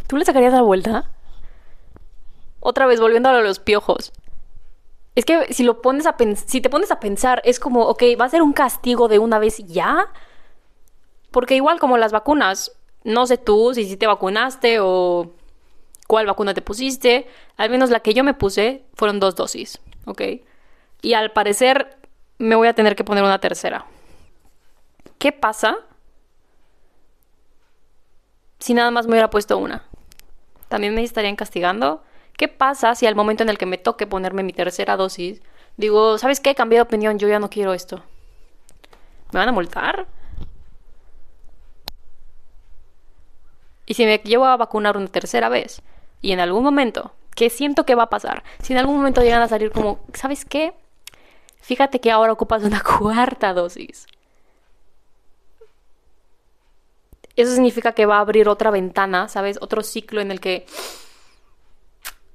¿Tú 0.08 0.18
le 0.18 0.26
sacarías 0.26 0.54
la 0.54 0.64
vuelta? 0.64 1.10
Otra 2.60 2.88
vez, 2.88 3.00
volviendo 3.00 3.30
a 3.30 3.42
los 3.42 3.60
piojos. 3.60 4.12
Es 5.20 5.26
que 5.26 5.54
si 5.54 5.64
lo 5.64 5.82
pones 5.82 6.06
a 6.06 6.16
si 6.48 6.62
te 6.62 6.70
pones 6.70 6.92
a 6.92 7.02
pensar, 7.02 7.42
es 7.44 7.60
como, 7.60 7.82
ok, 7.82 8.04
va 8.18 8.24
a 8.24 8.30
ser 8.30 8.42
un 8.42 8.54
castigo 8.54 9.10
de 9.10 9.20
una 9.20 9.38
vez 9.38 9.58
ya. 9.58 10.08
Porque 11.30 11.56
igual 11.56 11.78
como 11.78 11.98
las 11.98 12.14
vacunas, 12.14 12.72
no 13.04 13.28
sé 13.28 13.38
tú 13.38 13.74
si, 13.74 13.98
te 13.98 14.08
vacunaste 14.08 14.78
o 14.80 15.34
cuál 16.08 16.26
vacuna 16.26 16.54
te 16.54 16.62
pusiste. 16.62 17.28
Al 17.58 17.70
menos 17.70 17.90
la 17.90 18.00
que 18.00 18.14
yo 18.14 18.24
me 18.24 18.34
puse 18.34 18.86
fueron 18.94 19.20
dos 19.20 19.36
dosis, 19.36 19.82
¿ok? 20.06 20.22
Y 21.02 21.14
al 21.16 21.34
parecer 21.34 21.98
me 22.38 22.56
voy 22.56 22.70
a 22.70 22.74
tener 22.74 22.96
que 22.96 23.04
poner 23.04 23.26
una 23.26 23.42
tercera. 23.42 23.88
¿Qué 25.18 25.34
pasa 25.34 25.80
si 28.60 28.74
nada 28.74 28.90
más 28.90 29.06
me 29.06 29.16
hubiera 29.16 29.30
puesto 29.30 29.58
una? 29.58 29.84
¿También 30.70 30.96
me 30.96 31.04
estarían 31.04 31.36
castigando? 31.36 32.04
¿Qué 32.40 32.48
pasa 32.48 32.96
si 32.96 33.06
al 33.06 33.16
momento 33.16 33.44
en 33.44 33.50
el 33.50 33.58
que 33.58 33.66
me 33.66 33.78
toque 33.78 34.08
ponerme 34.08 34.44
mi 34.44 34.54
tercera 34.54 34.96
dosis, 34.96 35.42
digo, 35.76 36.18
¿sabes 36.18 36.40
qué? 36.40 36.56
Cambié 36.56 36.78
de 36.78 36.84
opinión, 36.84 37.20
yo 37.20 37.28
ya 37.28 37.38
no 37.38 37.50
quiero 37.50 37.74
esto. 37.74 38.02
¿Me 39.34 39.40
van 39.40 39.50
a 39.50 39.52
multar? 39.52 40.08
Y 43.86 43.96
si 43.96 44.06
me 44.06 44.20
llevo 44.20 44.46
a 44.46 44.56
vacunar 44.56 44.96
una 44.96 45.08
tercera 45.08 45.50
vez 45.50 45.82
y 46.22 46.32
en 46.32 46.40
algún 46.40 46.64
momento, 46.64 47.12
¿qué 47.36 47.50
siento 47.50 47.86
que 47.86 47.96
va 47.96 48.04
a 48.04 48.10
pasar? 48.10 48.46
Si 48.62 48.72
en 48.72 48.80
algún 48.80 48.96
momento 48.96 49.22
llegan 49.22 49.42
a 49.42 49.50
salir 49.50 49.74
como, 49.74 50.00
¿sabes 50.14 50.46
qué? 50.46 50.74
Fíjate 51.60 52.00
que 52.00 52.10
ahora 52.10 52.32
ocupas 52.32 52.64
una 52.64 52.82
cuarta 53.00 53.52
dosis. 53.52 54.08
Eso 57.36 57.52
significa 57.52 57.92
que 57.92 58.06
va 58.06 58.16
a 58.16 58.22
abrir 58.22 58.48
otra 58.48 58.72
ventana, 58.72 59.28
¿sabes? 59.28 59.58
Otro 59.60 59.84
ciclo 59.84 60.22
en 60.22 60.32
el 60.32 60.40
que 60.40 60.66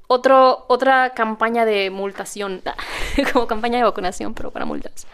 otro, 0.06 0.64
otra 0.68 1.10
campaña 1.14 1.64
de 1.64 1.90
multación, 1.90 2.62
como 3.32 3.46
campaña 3.46 3.78
de 3.78 3.84
vacunación, 3.84 4.34
pero 4.34 4.50
para 4.50 4.64
multas. 4.64 5.06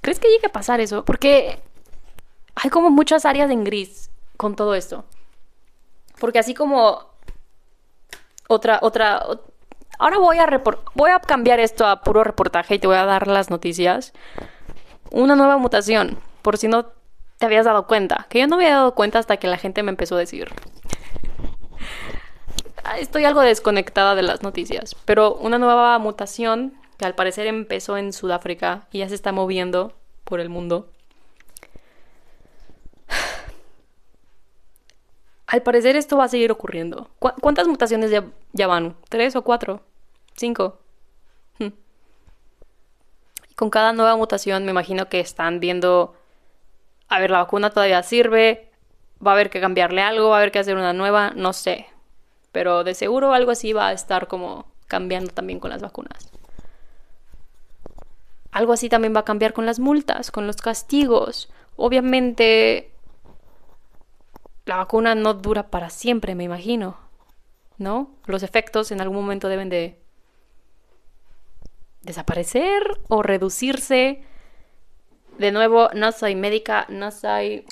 ¿Crees 0.00 0.18
que 0.20 0.28
llegue 0.28 0.46
a 0.46 0.52
pasar 0.52 0.80
eso? 0.80 1.04
Porque 1.04 1.60
hay 2.54 2.70
como 2.70 2.90
muchas 2.90 3.24
áreas 3.24 3.50
en 3.50 3.64
gris 3.64 4.10
con 4.36 4.56
todo 4.56 4.74
esto. 4.74 5.04
Porque 6.20 6.38
así 6.38 6.54
como 6.54 7.06
otra, 8.48 8.78
otra, 8.82 9.24
ahora 9.98 10.18
voy 10.18 10.38
a 10.38 10.62
voy 10.94 11.10
a 11.10 11.18
cambiar 11.20 11.60
esto 11.60 11.86
a 11.86 12.02
puro 12.02 12.22
reportaje 12.22 12.74
y 12.74 12.78
te 12.78 12.86
voy 12.86 12.96
a 12.96 13.04
dar 13.04 13.26
las 13.26 13.50
noticias. 13.50 14.12
Una 15.10 15.36
nueva 15.36 15.56
mutación, 15.56 16.18
por 16.42 16.58
si 16.58 16.68
no 16.68 16.86
te 17.38 17.46
habías 17.46 17.64
dado 17.64 17.86
cuenta, 17.86 18.26
que 18.28 18.40
yo 18.40 18.46
no 18.46 18.56
me 18.56 18.64
había 18.64 18.76
dado 18.76 18.94
cuenta 18.94 19.18
hasta 19.18 19.36
que 19.38 19.48
la 19.48 19.58
gente 19.58 19.82
me 19.82 19.90
empezó 19.90 20.16
a 20.16 20.18
decir. 20.18 20.52
Ah, 22.84 22.98
estoy 22.98 23.24
algo 23.24 23.40
desconectada 23.40 24.14
de 24.14 24.22
las 24.22 24.42
noticias, 24.42 24.94
pero 25.06 25.34
una 25.36 25.58
nueva 25.58 25.98
mutación 25.98 26.74
que 26.98 27.06
al 27.06 27.14
parecer 27.14 27.46
empezó 27.46 27.96
en 27.96 28.12
Sudáfrica 28.12 28.86
y 28.92 28.98
ya 28.98 29.08
se 29.08 29.14
está 29.14 29.32
moviendo 29.32 29.94
por 30.24 30.38
el 30.38 30.50
mundo. 30.50 30.90
Al 35.46 35.62
parecer 35.62 35.96
esto 35.96 36.18
va 36.18 36.24
a 36.24 36.28
seguir 36.28 36.52
ocurriendo. 36.52 37.08
¿Cuántas 37.18 37.68
mutaciones 37.68 38.10
ya, 38.52 38.66
van? 38.66 38.96
¿Tres 39.08 39.34
o 39.36 39.42
cuatro? 39.42 39.80
¿Cinco? 40.36 40.78
Hmm. 41.58 41.68
con 43.54 43.70
cada 43.70 43.92
nueva 43.92 44.16
mutación 44.16 44.64
me 44.64 44.72
imagino 44.72 45.08
que 45.08 45.20
están 45.20 45.60
viendo, 45.60 46.16
a 47.08 47.20
ver, 47.20 47.30
la 47.30 47.38
vacuna 47.38 47.70
todavía 47.70 48.02
sirve, 48.02 48.70
va 49.24 49.30
a 49.30 49.34
haber 49.34 49.50
que 49.50 49.60
cambiarle 49.60 50.02
algo, 50.02 50.30
va 50.30 50.36
a 50.36 50.38
haber 50.40 50.52
que 50.52 50.58
hacer 50.58 50.76
una 50.76 50.92
nueva, 50.92 51.32
no 51.36 51.52
sé. 51.52 51.86
Pero 52.54 52.84
de 52.84 52.94
seguro 52.94 53.34
algo 53.34 53.50
así 53.50 53.72
va 53.72 53.88
a 53.88 53.92
estar 53.92 54.28
como 54.28 54.66
cambiando 54.86 55.32
también 55.32 55.58
con 55.58 55.70
las 55.70 55.82
vacunas. 55.82 56.30
Algo 58.52 58.72
así 58.72 58.88
también 58.88 59.12
va 59.12 59.20
a 59.20 59.24
cambiar 59.24 59.52
con 59.52 59.66
las 59.66 59.80
multas, 59.80 60.30
con 60.30 60.46
los 60.46 60.58
castigos. 60.58 61.50
Obviamente 61.74 62.92
la 64.66 64.76
vacuna 64.76 65.16
no 65.16 65.34
dura 65.34 65.68
para 65.68 65.90
siempre, 65.90 66.36
me 66.36 66.44
imagino. 66.44 66.96
¿No? 67.76 68.08
Los 68.26 68.44
efectos 68.44 68.92
en 68.92 69.00
algún 69.00 69.16
momento 69.16 69.48
deben 69.48 69.68
de 69.68 69.98
desaparecer 72.02 73.00
o 73.08 73.24
reducirse. 73.24 74.22
De 75.38 75.50
nuevo, 75.50 75.90
no 75.92 76.12
soy 76.12 76.36
médica, 76.36 76.86
no 76.88 77.10
soy 77.10 77.66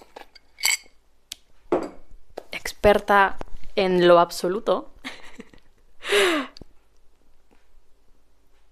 experta 2.50 3.38
en 3.76 4.06
lo 4.06 4.18
absoluto. 4.18 4.92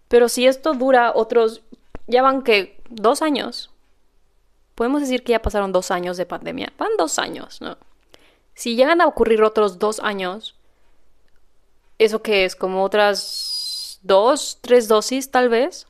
Pero 0.08 0.28
si 0.28 0.46
esto 0.46 0.74
dura 0.74 1.12
otros, 1.14 1.62
ya 2.06 2.22
van 2.22 2.42
que 2.42 2.82
dos 2.88 3.22
años. 3.22 3.70
Podemos 4.74 5.00
decir 5.00 5.22
que 5.22 5.32
ya 5.32 5.42
pasaron 5.42 5.72
dos 5.72 5.90
años 5.90 6.16
de 6.16 6.26
pandemia. 6.26 6.72
Van 6.78 6.90
dos 6.98 7.18
años, 7.18 7.60
¿no? 7.60 7.78
Si 8.54 8.76
llegan 8.76 9.00
a 9.00 9.06
ocurrir 9.06 9.42
otros 9.42 9.78
dos 9.78 10.00
años, 10.00 10.56
¿eso 11.98 12.22
qué 12.22 12.44
es? 12.44 12.56
¿Como 12.56 12.82
otras 12.82 14.00
dos, 14.02 14.58
tres 14.60 14.88
dosis 14.88 15.30
tal 15.30 15.48
vez? 15.48 15.86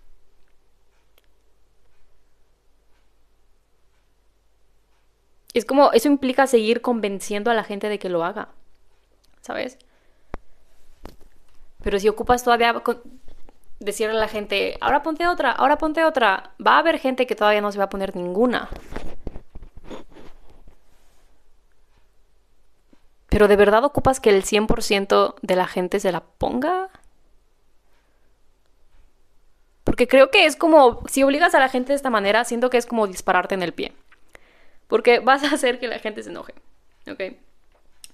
Es 5.53 5.65
como, 5.65 5.91
eso 5.93 6.09
implica 6.09 6.47
seguir 6.47 6.81
convenciendo 6.81 7.51
a 7.51 7.55
la 7.55 7.65
gente 7.65 7.89
de 7.89 7.99
que 7.99 8.09
lo 8.09 8.25
haga, 8.25 8.51
¿sabes? 9.51 9.79
Pero 11.83 11.99
si 11.99 12.09
ocupas 12.09 12.45
todavía 12.45 12.81
decirle 13.81 14.17
a 14.17 14.21
la 14.21 14.29
gente, 14.29 14.77
ahora 14.81 15.03
ponte 15.03 15.27
otra, 15.27 15.51
ahora 15.51 15.77
ponte 15.77 16.05
otra, 16.05 16.53
va 16.65 16.77
a 16.77 16.79
haber 16.79 17.01
gente 17.01 17.27
que 17.27 17.35
todavía 17.35 17.61
no 17.61 17.73
se 17.73 17.79
va 17.79 17.85
a 17.85 17.91
poner 17.91 18.15
ninguna. 18.15 18.69
Pero 23.29 23.49
¿de 23.49 23.57
verdad 23.57 23.83
ocupas 23.85 24.21
que 24.21 24.31
el 24.31 24.45
100% 24.45 25.35
de 25.43 25.57
la 25.57 25.67
gente 25.67 25.99
se 25.99 26.13
la 26.13 26.21
ponga? 26.21 26.91
Porque 29.83 30.07
creo 30.07 30.31
que 30.31 30.47
es 30.47 30.55
como, 30.55 31.03
si 31.09 31.25
obligas 31.25 31.57
a 31.57 31.59
la 31.59 31.69
gente 31.69 31.89
de 31.89 31.97
esta 31.97 32.11
manera, 32.11 32.45
siento 32.45 32.71
que 32.71 32.79
es 32.79 32.87
como 32.87 33.09
dispararte 33.09 33.57
en 33.57 33.63
el 33.63 33.73
pie. 33.73 33.95
Porque 34.87 35.19
vas 35.19 35.43
a 35.43 35.55
hacer 35.55 35.81
que 35.81 35.89
la 35.89 35.99
gente 35.99 36.23
se 36.23 36.31
enoje. 36.31 36.55
¿Ok? 37.11 37.37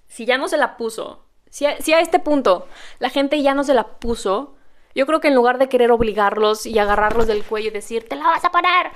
Si 0.08 0.24
ya 0.24 0.38
no 0.38 0.48
se 0.48 0.56
la 0.56 0.78
puso, 0.78 1.25
si 1.50 1.64
a, 1.66 2.00
este 2.00 2.18
punto 2.18 2.66
la 2.98 3.10
gente 3.10 3.40
ya 3.42 3.54
no 3.54 3.64
se 3.64 3.74
la 3.74 3.98
puso, 3.98 4.56
yo 4.94 5.06
creo 5.06 5.20
que 5.20 5.28
en 5.28 5.34
lugar 5.34 5.58
de 5.58 5.68
querer 5.68 5.90
obligarlos 5.90 6.66
y 6.66 6.78
agarrarlos 6.78 7.26
del 7.26 7.44
cuello 7.44 7.68
y 7.68 7.72
decir, 7.72 8.08
te 8.08 8.16
la 8.16 8.24
vas 8.24 8.44
a 8.44 8.50
poner, 8.50 8.92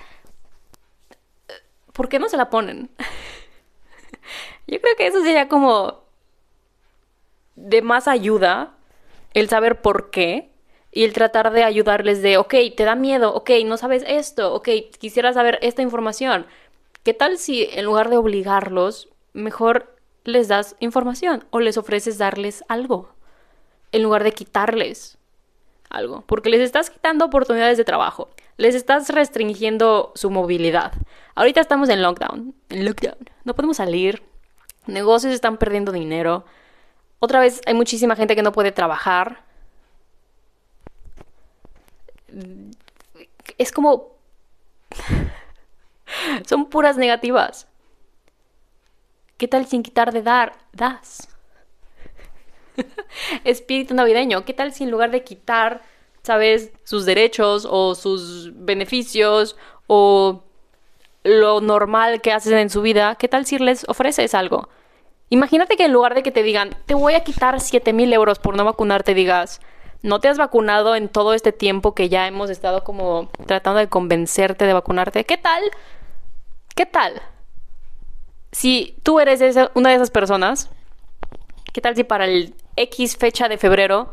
¿por 1.92 2.08
qué 2.08 2.18
no 2.18 2.28
se 2.28 2.36
la 2.36 2.50
ponen? 2.50 2.90
yo 4.66 4.80
creo 4.80 4.96
que 4.96 5.06
eso 5.06 5.22
sería 5.22 5.48
como 5.48 6.04
de 7.56 7.82
más 7.82 8.08
ayuda 8.08 8.74
el 9.34 9.48
saber 9.48 9.80
por 9.82 10.10
qué 10.10 10.50
y 10.92 11.04
el 11.04 11.12
tratar 11.12 11.52
de 11.52 11.62
ayudarles 11.62 12.20
de, 12.22 12.36
ok, 12.38 12.54
te 12.76 12.84
da 12.84 12.94
miedo, 12.94 13.32
ok, 13.34 13.50
no 13.64 13.76
sabes 13.76 14.02
esto, 14.06 14.54
ok, 14.54 14.68
quisiera 14.98 15.32
saber 15.32 15.58
esta 15.62 15.82
información, 15.82 16.46
¿Qué 17.02 17.14
tal 17.14 17.38
si 17.38 17.64
en 17.72 17.86
lugar 17.86 18.10
de 18.10 18.18
obligarlos, 18.18 19.08
mejor 19.32 19.96
les 20.30 20.48
das 20.48 20.76
información 20.80 21.44
o 21.50 21.60
les 21.60 21.76
ofreces 21.76 22.18
darles 22.18 22.64
algo 22.68 23.10
en 23.92 24.02
lugar 24.02 24.24
de 24.24 24.32
quitarles 24.32 25.18
algo? 25.88 26.22
Porque 26.26 26.50
les 26.50 26.60
estás 26.60 26.90
quitando 26.90 27.24
oportunidades 27.24 27.76
de 27.76 27.84
trabajo, 27.84 28.28
les 28.56 28.74
estás 28.74 29.08
restringiendo 29.10 30.12
su 30.14 30.30
movilidad. 30.30 30.92
Ahorita 31.34 31.60
estamos 31.60 31.88
en 31.88 32.02
lockdown, 32.02 32.54
en 32.68 32.84
lockdown. 32.84 33.18
No 33.44 33.54
podemos 33.54 33.76
salir, 33.76 34.22
negocios 34.86 35.34
están 35.34 35.56
perdiendo 35.56 35.92
dinero. 35.92 36.44
Otra 37.18 37.40
vez 37.40 37.60
hay 37.66 37.74
muchísima 37.74 38.16
gente 38.16 38.34
que 38.34 38.42
no 38.42 38.52
puede 38.52 38.72
trabajar. 38.72 39.44
Es 43.58 43.72
como 43.72 44.20
Son 46.46 46.66
puras 46.66 46.96
negativas. 46.96 47.66
¿Qué 49.40 49.48
tal 49.48 49.64
sin 49.64 49.82
quitar 49.82 50.12
de 50.12 50.20
dar, 50.20 50.52
das? 50.74 51.26
Espíritu 53.44 53.94
navideño. 53.94 54.44
¿Qué 54.44 54.52
tal 54.52 54.74
si 54.74 54.84
en 54.84 54.90
lugar 54.90 55.10
de 55.10 55.24
quitar, 55.24 55.80
sabes, 56.22 56.72
sus 56.84 57.06
derechos 57.06 57.66
o 57.68 57.94
sus 57.94 58.50
beneficios 58.54 59.56
o 59.86 60.42
lo 61.24 61.62
normal 61.62 62.20
que 62.20 62.32
hacen 62.32 62.58
en 62.58 62.68
su 62.68 62.82
vida, 62.82 63.14
qué 63.14 63.28
tal 63.28 63.46
si 63.46 63.58
les 63.58 63.88
ofreces 63.88 64.34
algo? 64.34 64.68
Imagínate 65.30 65.78
que 65.78 65.86
en 65.86 65.94
lugar 65.94 66.14
de 66.14 66.22
que 66.22 66.32
te 66.32 66.42
digan, 66.42 66.76
te 66.84 66.92
voy 66.92 67.14
a 67.14 67.24
quitar 67.24 67.60
7 67.60 67.94
mil 67.94 68.12
euros 68.12 68.38
por 68.38 68.54
no 68.58 68.66
vacunarte, 68.66 69.14
digas, 69.14 69.62
no 70.02 70.20
te 70.20 70.28
has 70.28 70.36
vacunado 70.36 70.96
en 70.96 71.08
todo 71.08 71.32
este 71.32 71.52
tiempo 71.52 71.94
que 71.94 72.10
ya 72.10 72.26
hemos 72.26 72.50
estado 72.50 72.84
como 72.84 73.30
tratando 73.46 73.80
de 73.80 73.88
convencerte 73.88 74.66
de 74.66 74.74
vacunarte. 74.74 75.24
¿Qué 75.24 75.38
tal 75.38 75.62
¿Qué 76.74 76.84
tal? 76.84 77.22
Si 78.52 78.96
tú 79.02 79.20
eres 79.20 79.40
una 79.74 79.90
de 79.90 79.96
esas 79.96 80.10
personas, 80.10 80.70
¿qué 81.72 81.80
tal 81.80 81.94
si 81.94 82.04
para 82.04 82.24
el 82.24 82.54
X 82.76 83.16
fecha 83.16 83.48
de 83.48 83.58
febrero 83.58 84.12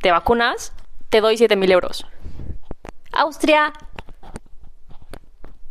te 0.00 0.10
vacunas? 0.10 0.72
Te 1.10 1.20
doy 1.20 1.36
7 1.36 1.56
mil 1.56 1.70
euros. 1.70 2.06
Austria 3.12 3.72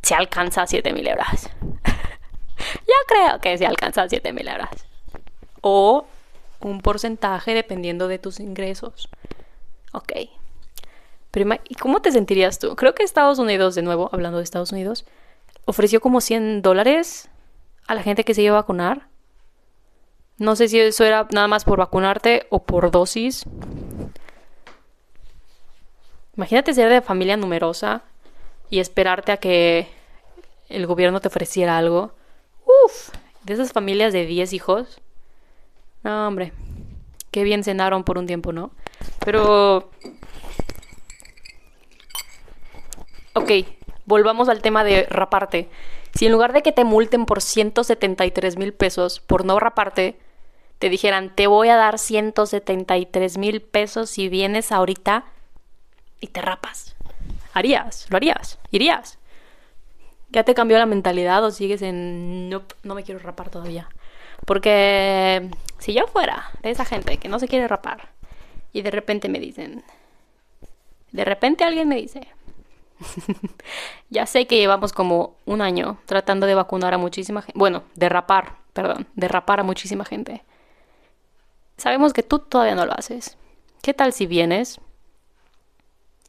se 0.02 0.16
alcanza 0.16 0.62
a 0.62 0.68
7 0.68 0.94
mil 0.94 1.08
euros. 1.08 1.50
Yo 2.88 2.94
creo 3.08 3.40
que 3.42 3.58
se 3.58 3.66
alcanza 3.66 4.04
a 4.04 4.10
7 4.10 4.34
mil 4.34 4.48
euros. 4.48 4.70
O 5.62 6.06
un 6.62 6.82
porcentaje 6.82 7.54
dependiendo 7.54 8.08
de 8.08 8.20
tus 8.20 8.40
ingresos. 8.40 9.10
Ok. 9.94 10.14
Pero, 11.32 11.50
¿y 11.68 11.76
cómo 11.76 12.02
te 12.02 12.12
sentirías 12.12 12.60
tú? 12.60 12.76
Creo 12.76 12.94
que 12.96 13.04
Estados 13.04 13.40
Unidos, 13.40 13.76
de 13.76 13.82
nuevo, 13.82 14.10
hablando 14.14 14.38
de 14.38 14.44
Estados 14.44 14.72
Unidos, 14.72 15.06
ofreció 15.66 16.00
como 16.00 16.22
100 16.22 16.62
dólares 16.62 17.30
a 17.88 17.96
la 17.96 18.04
gente 18.04 18.24
que 18.24 18.34
se 18.34 18.42
iba 18.42 18.58
a 18.58 18.62
vacunar. 18.62 19.08
No 20.38 20.56
sé 20.56 20.68
si 20.68 20.80
eso 20.80 21.04
era 21.04 21.28
nada 21.32 21.48
más 21.48 21.64
por 21.64 21.80
vacunarte 21.80 22.48
o 22.50 22.64
por 22.64 22.92
dosis. 22.92 23.46
Imagínate 26.36 26.74
ser 26.74 26.90
de 26.90 27.02
familia 27.02 27.38
numerosa 27.38 28.04
y 28.70 28.80
esperarte 28.80 29.32
a 29.32 29.38
que 29.38 29.88
el 30.68 30.86
gobierno 30.88 31.22
te 31.22 31.30
ofreciera 31.30 31.78
algo. 31.78 32.12
Uf, 32.66 33.10
de 33.44 33.54
esas 33.54 33.72
familias 33.72 34.12
de 34.12 34.26
10 34.26 34.54
hijos. 34.54 35.02
No, 36.04 36.28
hombre. 36.28 36.52
Qué 37.32 37.44
bien 37.44 37.64
cenaron 37.64 38.04
por 38.04 38.18
un 38.18 38.28
tiempo, 38.28 38.52
¿no? 38.52 38.72
Pero... 39.24 39.90
Ok, 43.34 43.52
volvamos 44.06 44.50
al 44.50 44.62
tema 44.62 44.84
de 44.84 45.04
raparte. 45.10 45.70
Si 46.14 46.26
en 46.26 46.32
lugar 46.32 46.54
de 46.54 46.62
que 46.62 46.72
te 46.72 46.84
multen 46.84 47.26
por 47.26 47.42
173 47.42 48.58
mil 48.58 48.74
pesos 48.74 49.20
por 49.20 49.46
no 49.46 49.60
raparte, 49.60 50.18
te 50.80 50.90
dijeran, 50.90 51.34
te 51.36 51.48
voy 51.48 51.70
a 51.70 51.76
dar 51.76 52.00
173 52.00 53.38
mil 53.38 53.62
pesos 53.62 54.10
si 54.10 54.30
vienes 54.30 54.72
ahorita 54.72 55.26
y 56.20 56.28
te 56.28 56.42
rapas. 56.42 56.96
¿Harías? 57.54 58.08
¿Lo 58.10 58.18
harías? 58.18 58.60
¿Irías? 58.72 59.18
¿Ya 60.30 60.44
te 60.44 60.54
cambió 60.54 60.78
la 60.78 60.86
mentalidad 60.86 61.44
o 61.44 61.52
sigues 61.52 61.82
en, 61.82 62.50
no, 62.50 62.64
no 62.84 62.96
me 62.96 63.04
quiero 63.04 63.20
rapar 63.20 63.50
todavía? 63.50 63.88
Porque 64.46 65.50
si 65.80 65.94
yo 65.94 66.08
fuera 66.08 66.52
de 66.62 66.72
esa 66.72 66.86
gente 66.86 67.18
que 67.18 67.30
no 67.30 67.40
se 67.40 67.48
quiere 67.48 67.68
rapar 67.68 68.10
y 68.74 68.82
de 68.82 68.92
repente 68.92 69.30
me 69.30 69.40
dicen, 69.40 69.84
de 71.12 71.24
repente 71.24 71.64
alguien 71.64 71.88
me 71.88 71.96
dice, 71.96 72.28
ya 74.10 74.26
sé 74.26 74.48
que 74.48 74.58
llevamos 74.58 74.94
como 74.94 75.36
un 75.46 75.62
año 75.62 76.00
tratando 76.06 76.46
de 76.46 76.56
vacunar 76.56 76.94
a 76.94 76.98
muchísima 76.98 77.42
gente. 77.42 77.58
Bueno, 77.58 77.84
de 77.96 78.10
rapar, 78.10 78.58
perdón, 78.74 79.08
de 79.16 79.28
rapar 79.28 79.60
a 79.60 79.64
muchísima 79.64 80.06
gente. 80.06 80.44
Sabemos 81.78 82.14
que 82.14 82.24
tú 82.24 82.40
todavía 82.40 82.76
no 82.76 82.86
lo 82.86 82.94
haces. 82.94 83.38
¿Qué 83.82 83.94
tal 83.94 84.14
si 84.14 84.26
vienes 84.26 84.80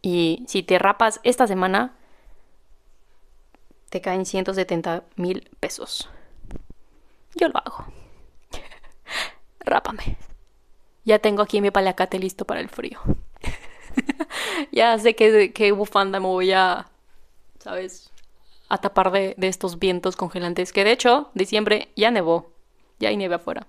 y 0.02 0.44
si 0.46 0.62
te 0.62 0.78
rapas 0.78 1.20
esta 1.22 1.46
semana, 1.46 1.94
te 3.90 4.00
caen 4.00 4.26
170 4.26 5.04
mil 5.16 5.48
pesos? 5.60 6.10
Yo 7.34 7.48
lo 7.48 7.58
hago. 7.58 7.86
Rápame. 9.60 10.16
Ya 11.04 11.20
tengo 11.20 11.42
aquí 11.42 11.60
mi 11.60 11.70
paliacate 11.70 12.18
listo 12.18 12.44
para 12.44 12.60
el 12.60 12.68
frío. 12.68 13.00
ya 14.72 14.98
sé 14.98 15.14
que, 15.14 15.72
bufanda 15.72 16.20
me 16.20 16.26
voy 16.26 16.52
a, 16.52 16.86
¿sabes? 17.58 18.10
A 18.68 18.78
tapar 18.78 19.10
de, 19.12 19.34
estos 19.40 19.78
vientos 19.78 20.16
congelantes. 20.16 20.72
Que 20.72 20.84
de 20.84 20.92
hecho, 20.92 21.30
diciembre 21.34 21.88
ya 21.96 22.10
nevó. 22.10 22.50
Ya 22.98 23.10
hay 23.10 23.16
nieve 23.16 23.34
afuera. 23.34 23.66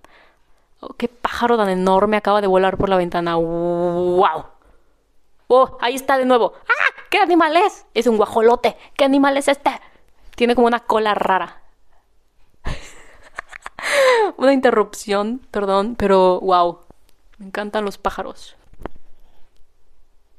Oh, 0.80 0.94
qué 0.94 1.08
pájaro 1.08 1.58
tan 1.58 1.70
enorme 1.70 2.18
acaba 2.18 2.42
de 2.42 2.48
volar 2.48 2.78
por 2.78 2.90
la 2.90 2.98
ventana. 2.98 3.36
¡Wow! 3.36 4.46
¡Oh! 5.48 5.78
Ahí 5.82 5.96
está 5.96 6.18
de 6.18 6.26
nuevo. 6.26 6.54
¡Ah! 6.68 7.04
¿Qué 7.10 7.20
animal 7.20 7.56
es? 7.58 7.86
Es 7.94 8.08
un 8.08 8.18
guajolote. 8.18 8.78
¿Qué 8.96 9.06
animal 9.06 9.38
es 9.38 9.48
este? 9.48 9.72
Tiene 10.36 10.56
como 10.56 10.68
una 10.68 10.82
cola 10.82 11.14
rara. 11.14 11.62
una 14.38 14.54
interrupción, 14.54 15.40
perdón, 15.52 15.96
pero 15.96 16.40
wow. 16.40 16.80
Me 17.38 17.48
encantan 17.48 17.86
los 17.86 17.98
pájaros. 17.98 18.56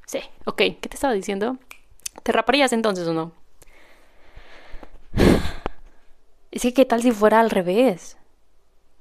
Sí, 0.09 0.21
ok. 0.45 0.57
¿Qué 0.57 0.89
te 0.89 0.95
estaba 0.95 1.13
diciendo? 1.13 1.57
¿Te 2.23 2.31
raparías 2.31 2.73
entonces 2.73 3.07
o 3.07 3.13
no? 3.13 3.31
Es 6.49 6.63
que, 6.63 6.73
¿qué 6.73 6.83
tal 6.83 7.03
si 7.03 7.11
fuera 7.11 7.39
al 7.39 7.51
revés? 7.51 8.17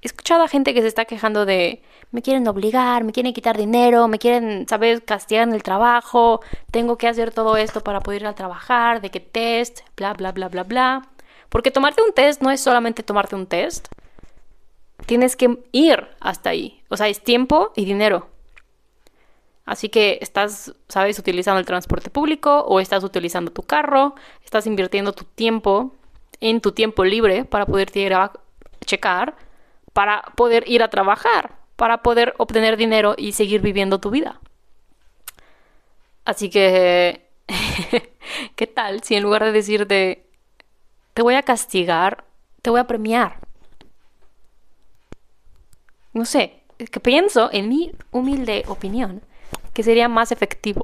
he 0.03 0.07
escuchado 0.07 0.43
a 0.43 0.49
gente 0.49 0.75
que 0.75 0.83
se 0.83 0.87
está 0.87 1.07
quejando 1.07 1.47
de 1.47 1.83
me 2.11 2.21
quieren 2.21 2.47
obligar, 2.47 3.05
me 3.05 3.13
quieren 3.13 3.33
quitar 3.33 3.57
dinero, 3.57 4.07
me 4.07 4.19
quieren, 4.19 4.69
¿sabes?, 4.69 5.01
castigar 5.01 5.49
en 5.49 5.55
el 5.55 5.63
trabajo, 5.63 6.43
tengo 6.71 6.99
que 6.99 7.09
hacer 7.09 7.33
todo 7.33 7.57
esto 7.57 7.83
para 7.83 8.01
poder 8.01 8.21
ir 8.23 8.29
a 8.29 8.35
trabajar, 8.35 9.01
de 9.01 9.11
qué 9.11 9.21
test, 9.21 9.81
bla, 9.97 10.13
bla, 10.13 10.33
bla, 10.33 10.49
bla, 10.49 10.65
bla. 10.65 11.09
Porque 11.49 11.71
tomarte 11.71 12.03
un 12.03 12.13
test 12.13 12.43
no 12.43 12.51
es 12.51 12.61
solamente 12.61 13.03
tomarte 13.03 13.35
un 13.35 13.47
test. 13.47 13.89
Tienes 15.07 15.37
que 15.37 15.59
ir 15.73 16.07
hasta 16.21 16.51
ahí. 16.51 16.83
O 16.91 16.99
sea, 16.99 17.09
es 17.09 17.23
tiempo 17.25 17.73
y 17.75 17.87
dinero. 17.87 18.29
Así 19.69 19.91
que 19.91 20.19
estás, 20.23 20.73
¿sabes?, 20.89 21.19
utilizando 21.19 21.61
el 21.61 21.67
transporte 21.67 22.09
público 22.09 22.61
o 22.61 22.81
estás 22.81 23.05
utilizando 23.05 23.53
tu 23.53 23.65
carro, 23.65 24.15
estás 24.43 24.67
invirtiendo 24.67 25.13
tu 25.13 25.25
tiempo 25.25 25.93
en 26.41 26.63
tu 26.63 26.73
tiempo 26.73 27.05
libre 27.05 27.45
para 27.45 27.67
poder 27.67 27.95
ir 27.95 28.15
a 28.15 28.33
checar, 28.87 29.35
para 29.93 30.23
poder 30.37 30.65
ir 30.67 30.83
a 30.83 30.89
trabajar, 30.89 31.57
para 31.77 32.03
poder 32.03 32.35
obtener 32.39 32.79
dinero 32.79 33.15
y 33.19 33.33
seguir 33.33 33.61
viviendo 33.61 34.01
tu 34.01 34.09
vida. 34.09 34.41
Así 36.25 36.49
que, 36.49 37.27
¿qué 38.57 38.67
tal 38.67 39.03
si 39.03 39.17
en 39.17 39.23
lugar 39.23 39.45
de 39.45 39.53
decirte, 39.53 40.25
te 41.13 41.21
voy 41.21 41.35
a 41.35 41.43
castigar, 41.43 42.25
te 42.63 42.71
voy 42.71 42.81
a 42.81 42.87
premiar? 42.87 43.37
No 46.15 46.25
sé, 46.25 46.63
que 46.91 47.01
pienso, 47.01 47.51
en 47.53 47.69
mi 47.69 47.93
humilde 48.13 48.65
opinión, 48.67 49.21
que 49.79 49.85
sería 49.85 50.09
más 50.09 50.33
efectivo. 50.33 50.83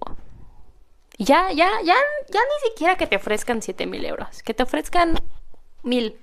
Ya, 1.19 1.51
ya, 1.51 1.69
ya, 1.83 1.97
ya 2.29 2.41
ni 2.41 2.71
siquiera 2.71 2.97
que 2.97 3.09
te 3.09 3.17
ofrezcan 3.17 3.61
7 3.61 3.87
mil 3.87 4.05
euros, 4.05 4.41
que 4.45 4.55
te 4.55 4.63
ofrezcan 4.63 5.19
mil 5.83 6.17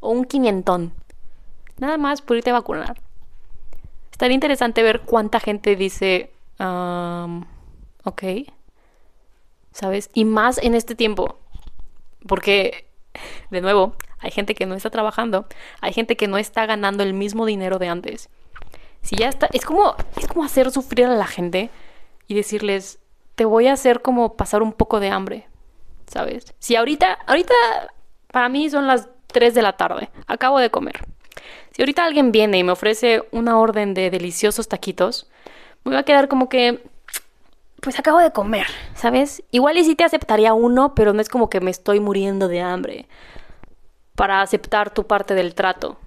o 0.00 0.10
un 0.10 0.24
quinientón. 0.24 0.92
Nada 1.78 1.98
más 1.98 2.20
por 2.20 2.36
irte 2.36 2.50
a 2.50 2.54
vacunar. 2.54 3.00
Estaría 4.10 4.34
interesante 4.34 4.82
ver 4.82 5.02
cuánta 5.02 5.38
gente 5.38 5.76
dice, 5.76 6.32
ok, 6.58 8.22
¿sabes? 9.70 10.10
Y 10.12 10.24
más 10.24 10.58
en 10.58 10.74
este 10.74 10.96
tiempo, 10.96 11.38
porque, 12.26 12.88
de 13.50 13.60
nuevo, 13.60 13.94
hay 14.18 14.32
gente 14.32 14.56
que 14.56 14.66
no 14.66 14.74
está 14.74 14.90
trabajando, 14.90 15.46
hay 15.80 15.92
gente 15.92 16.16
que 16.16 16.26
no 16.26 16.38
está 16.38 16.66
ganando 16.66 17.04
el 17.04 17.14
mismo 17.14 17.46
dinero 17.46 17.78
de 17.78 17.86
antes. 17.86 18.30
Si 19.00 19.14
ya 19.14 19.28
está, 19.28 19.48
es 19.52 19.64
como, 19.64 19.94
es 20.16 20.26
como 20.26 20.42
hacer 20.42 20.72
sufrir 20.72 21.06
a 21.06 21.14
la 21.14 21.28
gente 21.28 21.70
y 22.30 22.34
decirles, 22.34 23.00
te 23.34 23.44
voy 23.44 23.66
a 23.66 23.72
hacer 23.72 24.02
como 24.02 24.36
pasar 24.36 24.62
un 24.62 24.72
poco 24.72 25.00
de 25.00 25.10
hambre, 25.10 25.48
¿sabes? 26.06 26.54
Si 26.60 26.76
ahorita, 26.76 27.18
ahorita 27.26 27.52
para 28.30 28.48
mí 28.48 28.70
son 28.70 28.86
las 28.86 29.08
3 29.26 29.52
de 29.52 29.62
la 29.62 29.76
tarde. 29.76 30.10
Acabo 30.28 30.60
de 30.60 30.70
comer. 30.70 31.00
Si 31.72 31.82
ahorita 31.82 32.04
alguien 32.04 32.30
viene 32.30 32.58
y 32.58 32.62
me 32.62 32.70
ofrece 32.70 33.24
una 33.32 33.58
orden 33.58 33.94
de 33.94 34.10
deliciosos 34.10 34.68
taquitos, 34.68 35.28
me 35.82 35.90
voy 35.90 35.98
a 35.98 36.04
quedar 36.04 36.28
como 36.28 36.48
que, 36.48 36.84
pues 37.80 37.98
acabo 37.98 38.18
de 38.18 38.30
comer, 38.30 38.68
¿sabes? 38.94 39.42
Igual 39.50 39.78
y 39.78 39.84
sí 39.84 39.96
te 39.96 40.04
aceptaría 40.04 40.54
uno, 40.54 40.94
pero 40.94 41.12
no 41.12 41.20
es 41.20 41.28
como 41.28 41.50
que 41.50 41.60
me 41.60 41.72
estoy 41.72 41.98
muriendo 41.98 42.46
de 42.46 42.60
hambre 42.60 43.08
para 44.14 44.40
aceptar 44.40 44.94
tu 44.94 45.08
parte 45.08 45.34
del 45.34 45.56
trato, 45.56 45.98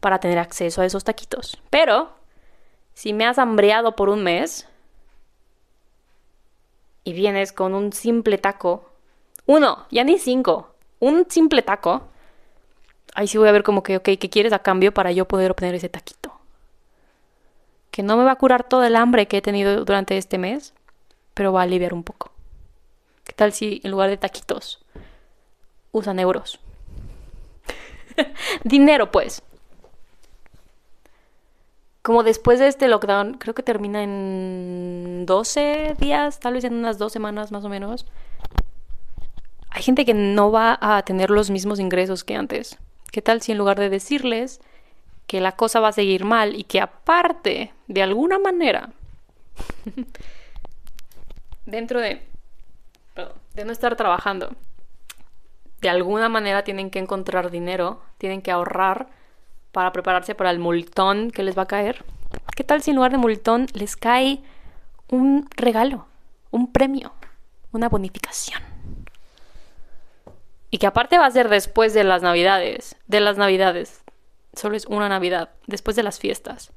para 0.00 0.18
tener 0.18 0.40
acceso 0.40 0.82
a 0.82 0.84
esos 0.84 1.04
taquitos. 1.04 1.62
Pero, 1.70 2.10
si 2.92 3.12
me 3.12 3.24
has 3.24 3.38
hambreado 3.38 3.94
por 3.94 4.08
un 4.08 4.24
mes 4.24 4.66
y 7.06 7.12
vienes 7.12 7.52
con 7.52 7.72
un 7.72 7.92
simple 7.92 8.36
taco, 8.36 8.90
uno, 9.46 9.86
ya 9.92 10.02
ni 10.02 10.18
cinco, 10.18 10.74
un 10.98 11.30
simple 11.30 11.62
taco, 11.62 12.08
ahí 13.14 13.28
sí 13.28 13.38
voy 13.38 13.48
a 13.48 13.52
ver 13.52 13.62
como 13.62 13.84
que, 13.84 13.96
ok, 13.96 14.02
¿qué 14.18 14.28
quieres 14.28 14.52
a 14.52 14.58
cambio 14.58 14.92
para 14.92 15.12
yo 15.12 15.28
poder 15.28 15.52
obtener 15.52 15.76
ese 15.76 15.88
taquito? 15.88 16.32
Que 17.92 18.02
no 18.02 18.16
me 18.16 18.24
va 18.24 18.32
a 18.32 18.36
curar 18.38 18.64
todo 18.64 18.82
el 18.82 18.96
hambre 18.96 19.28
que 19.28 19.36
he 19.36 19.40
tenido 19.40 19.84
durante 19.84 20.18
este 20.18 20.36
mes, 20.36 20.74
pero 21.32 21.52
va 21.52 21.60
a 21.60 21.62
aliviar 21.62 21.94
un 21.94 22.02
poco. 22.02 22.32
¿Qué 23.22 23.32
tal 23.32 23.52
si 23.52 23.80
en 23.84 23.92
lugar 23.92 24.10
de 24.10 24.16
taquitos 24.16 24.84
usan 25.92 26.18
euros? 26.18 26.58
Dinero, 28.64 29.12
pues. 29.12 29.44
Como 32.06 32.22
después 32.22 32.60
de 32.60 32.68
este 32.68 32.86
lockdown, 32.86 33.34
creo 33.34 33.52
que 33.52 33.64
termina 33.64 34.00
en 34.00 35.26
12 35.26 35.96
días, 35.98 36.38
tal 36.38 36.54
vez 36.54 36.62
en 36.62 36.74
unas 36.74 36.98
dos 36.98 37.12
semanas 37.12 37.50
más 37.50 37.64
o 37.64 37.68
menos 37.68 38.06
hay 39.70 39.82
gente 39.82 40.04
que 40.04 40.14
no 40.14 40.52
va 40.52 40.78
a 40.80 41.02
tener 41.02 41.30
los 41.30 41.50
mismos 41.50 41.80
ingresos 41.80 42.22
que 42.22 42.36
antes. 42.36 42.78
¿Qué 43.10 43.22
tal 43.22 43.42
si 43.42 43.50
en 43.50 43.58
lugar 43.58 43.80
de 43.80 43.90
decirles 43.90 44.60
que 45.26 45.40
la 45.40 45.56
cosa 45.56 45.80
va 45.80 45.88
a 45.88 45.92
seguir 45.92 46.24
mal 46.24 46.54
y 46.54 46.62
que 46.62 46.80
aparte, 46.80 47.74
de 47.88 48.02
alguna 48.04 48.38
manera, 48.38 48.90
dentro 51.66 52.00
de, 52.00 52.22
de 53.54 53.64
no 53.64 53.72
estar 53.72 53.96
trabajando, 53.96 54.54
de 55.80 55.88
alguna 55.88 56.28
manera 56.28 56.62
tienen 56.62 56.88
que 56.88 57.00
encontrar 57.00 57.50
dinero, 57.50 58.00
tienen 58.18 58.42
que 58.42 58.52
ahorrar 58.52 59.15
para 59.76 59.92
prepararse 59.92 60.34
para 60.34 60.50
el 60.50 60.58
multón 60.58 61.30
que 61.30 61.42
les 61.42 61.54
va 61.54 61.64
a 61.64 61.66
caer? 61.66 62.02
¿Qué 62.56 62.64
tal 62.64 62.80
si 62.80 62.92
en 62.92 62.96
lugar 62.96 63.12
de 63.12 63.18
multón 63.18 63.66
les 63.74 63.94
cae 63.94 64.40
un 65.10 65.50
regalo, 65.54 66.06
un 66.50 66.72
premio, 66.72 67.12
una 67.72 67.90
bonificación? 67.90 68.62
Y 70.70 70.78
que 70.78 70.86
aparte 70.86 71.18
va 71.18 71.26
a 71.26 71.30
ser 71.30 71.50
después 71.50 71.92
de 71.92 72.04
las 72.04 72.22
navidades. 72.22 72.96
De 73.06 73.20
las 73.20 73.36
navidades. 73.36 74.00
Solo 74.54 74.78
es 74.78 74.86
una 74.86 75.10
navidad. 75.10 75.50
Después 75.66 75.94
de 75.94 76.04
las 76.04 76.20
fiestas. 76.20 76.72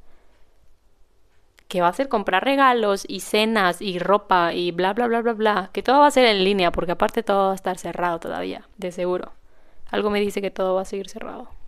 Que 1.69 1.79
va 1.79 1.87
a 1.87 1.93
ser 1.93 2.09
comprar 2.09 2.43
regalos 2.43 3.05
y 3.07 3.21
cenas 3.21 3.81
y 3.81 3.97
ropa 3.99 4.51
y 4.53 4.71
bla, 4.71 4.91
bla, 4.91 5.07
bla, 5.07 5.21
bla, 5.21 5.31
bla. 5.31 5.69
Que 5.71 5.83
todo 5.83 6.01
va 6.01 6.07
a 6.07 6.11
ser 6.11 6.25
en 6.25 6.43
línea 6.43 6.73
porque 6.73 6.91
aparte 6.91 7.23
todo 7.23 7.45
va 7.45 7.51
a 7.53 7.55
estar 7.55 7.77
cerrado 7.77 8.19
todavía. 8.19 8.67
De 8.75 8.91
seguro. 8.91 9.31
Algo 9.89 10.09
me 10.09 10.19
dice 10.19 10.41
que 10.41 10.51
todo 10.51 10.75
va 10.75 10.81
a 10.81 10.85
seguir 10.85 11.07
cerrado. 11.07 11.58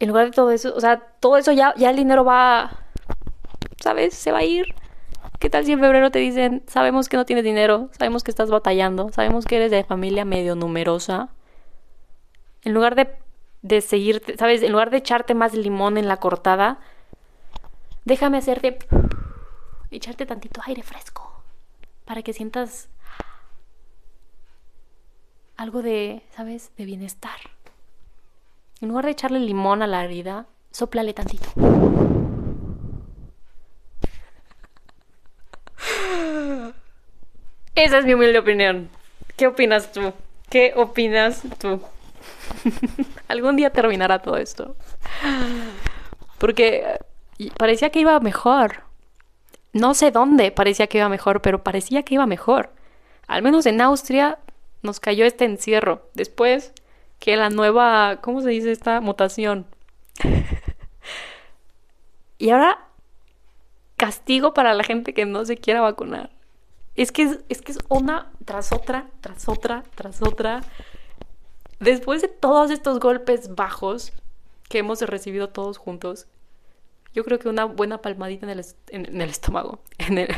En 0.00 0.08
lugar 0.08 0.26
de 0.26 0.32
todo 0.32 0.50
eso, 0.50 0.74
o 0.74 0.80
sea, 0.80 0.98
todo 1.20 1.36
eso 1.36 1.52
ya, 1.52 1.74
ya 1.76 1.90
el 1.90 1.96
dinero 1.96 2.24
va, 2.24 2.70
¿sabes? 3.80 4.14
Se 4.14 4.32
va 4.32 4.38
a 4.38 4.44
ir 4.44 4.74
¿Qué 5.44 5.50
tal 5.50 5.66
si 5.66 5.72
en 5.72 5.80
febrero 5.80 6.10
te 6.10 6.20
dicen, 6.20 6.62
sabemos 6.66 7.10
que 7.10 7.18
no 7.18 7.26
tienes 7.26 7.44
dinero, 7.44 7.90
sabemos 7.98 8.24
que 8.24 8.30
estás 8.30 8.50
batallando, 8.50 9.12
sabemos 9.12 9.44
que 9.44 9.56
eres 9.56 9.70
de 9.70 9.84
familia 9.84 10.24
medio 10.24 10.54
numerosa? 10.56 11.28
En 12.62 12.72
lugar 12.72 12.94
de, 12.94 13.14
de 13.60 13.82
seguirte, 13.82 14.38
¿sabes? 14.38 14.62
En 14.62 14.72
lugar 14.72 14.88
de 14.88 14.96
echarte 14.96 15.34
más 15.34 15.52
limón 15.52 15.98
en 15.98 16.08
la 16.08 16.16
cortada, 16.16 16.78
déjame 18.06 18.38
hacerte, 18.38 18.78
echarte 19.90 20.24
tantito 20.24 20.62
aire 20.64 20.82
fresco 20.82 21.44
para 22.06 22.22
que 22.22 22.32
sientas 22.32 22.88
algo 25.58 25.82
de, 25.82 26.22
¿sabes? 26.34 26.72
De 26.78 26.86
bienestar. 26.86 27.38
En 28.80 28.88
lugar 28.88 29.04
de 29.04 29.12
echarle 29.12 29.40
limón 29.40 29.82
a 29.82 29.86
la 29.86 30.04
herida, 30.04 30.46
soplale 30.70 31.14
tantito. 31.14 31.48
Esa 37.74 37.98
es 37.98 38.04
mi 38.04 38.14
humilde 38.14 38.38
opinión. 38.38 38.88
¿Qué 39.36 39.46
opinas 39.46 39.90
tú? 39.92 40.12
¿Qué 40.48 40.72
opinas 40.76 41.42
tú? 41.58 41.80
Algún 43.28 43.56
día 43.56 43.70
terminará 43.70 44.20
todo 44.20 44.36
esto. 44.36 44.76
Porque 46.38 46.98
parecía 47.56 47.90
que 47.90 48.00
iba 48.00 48.18
mejor. 48.20 48.82
No 49.72 49.94
sé 49.94 50.10
dónde 50.12 50.52
parecía 50.52 50.86
que 50.86 50.98
iba 50.98 51.08
mejor, 51.08 51.42
pero 51.42 51.64
parecía 51.64 52.04
que 52.04 52.14
iba 52.14 52.26
mejor. 52.26 52.70
Al 53.26 53.42
menos 53.42 53.66
en 53.66 53.80
Austria 53.80 54.38
nos 54.82 55.00
cayó 55.00 55.24
este 55.24 55.44
encierro. 55.44 56.08
Después 56.14 56.72
que 57.24 57.38
la 57.38 57.48
nueva, 57.48 58.18
¿cómo 58.20 58.42
se 58.42 58.50
dice 58.50 58.70
esta 58.70 59.00
mutación? 59.00 59.64
y 62.38 62.50
ahora 62.50 62.86
castigo 63.96 64.52
para 64.52 64.74
la 64.74 64.84
gente 64.84 65.14
que 65.14 65.24
no 65.24 65.46
se 65.46 65.56
quiera 65.56 65.80
vacunar. 65.80 66.28
Es 66.96 67.12
que 67.12 67.38
es, 67.48 67.62
que 67.62 67.72
es 67.72 67.78
una 67.88 68.30
tras 68.44 68.72
otra, 68.72 69.08
tras 69.22 69.48
otra, 69.48 69.84
tras 69.94 70.20
otra. 70.20 70.60
Después 71.80 72.20
de 72.20 72.28
todos 72.28 72.70
estos 72.70 73.00
golpes 73.00 73.54
bajos 73.54 74.12
que 74.68 74.80
hemos 74.80 75.00
recibido 75.00 75.48
todos 75.48 75.78
juntos, 75.78 76.26
yo 77.14 77.24
creo 77.24 77.38
que 77.38 77.48
una 77.48 77.64
buena 77.64 78.02
palmadita 78.02 78.44
en 78.44 78.58
el, 78.58 78.66
en, 78.88 79.22
el 79.22 79.30
estómago, 79.30 79.78
en 79.96 80.18
el 80.18 80.28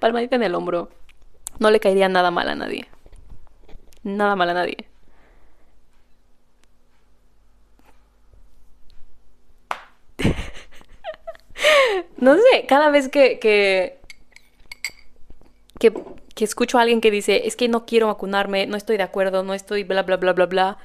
palmadita 0.00 0.34
en 0.34 0.42
el 0.42 0.56
hombro, 0.56 0.90
no 1.60 1.70
le 1.70 1.78
caería 1.78 2.08
nada 2.08 2.32
mal 2.32 2.48
a 2.48 2.56
nadie. 2.56 2.88
Nada 4.02 4.34
mal 4.34 4.50
a 4.50 4.54
nadie. 4.54 4.89
No 12.20 12.36
sé, 12.36 12.66
cada 12.66 12.90
vez 12.90 13.08
que, 13.08 13.38
que 13.38 14.00
que, 15.80 16.44
escucho 16.44 16.78
a 16.78 16.82
alguien 16.82 17.00
que 17.00 17.10
dice, 17.10 17.46
es 17.46 17.56
que 17.56 17.68
no 17.68 17.86
quiero 17.86 18.06
vacunarme, 18.06 18.66
no 18.66 18.76
estoy 18.76 18.96
de 18.96 19.02
acuerdo, 19.02 19.42
no 19.42 19.54
estoy 19.54 19.82
bla, 19.84 20.02
bla, 20.02 20.16
bla, 20.16 20.32
bla, 20.32 20.46
bla. 20.46 20.78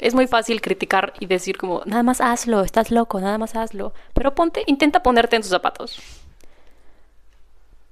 Es 0.00 0.14
muy 0.14 0.26
fácil 0.26 0.60
criticar 0.60 1.14
y 1.18 1.26
decir 1.26 1.56
como, 1.56 1.82
nada 1.86 2.02
más 2.02 2.20
hazlo, 2.20 2.62
estás 2.62 2.90
loco, 2.90 3.20
nada 3.20 3.38
más 3.38 3.56
hazlo. 3.56 3.92
Pero 4.14 4.34
ponte, 4.34 4.62
intenta 4.66 5.02
ponerte 5.02 5.36
en 5.36 5.42
sus 5.42 5.50
zapatos. 5.50 6.00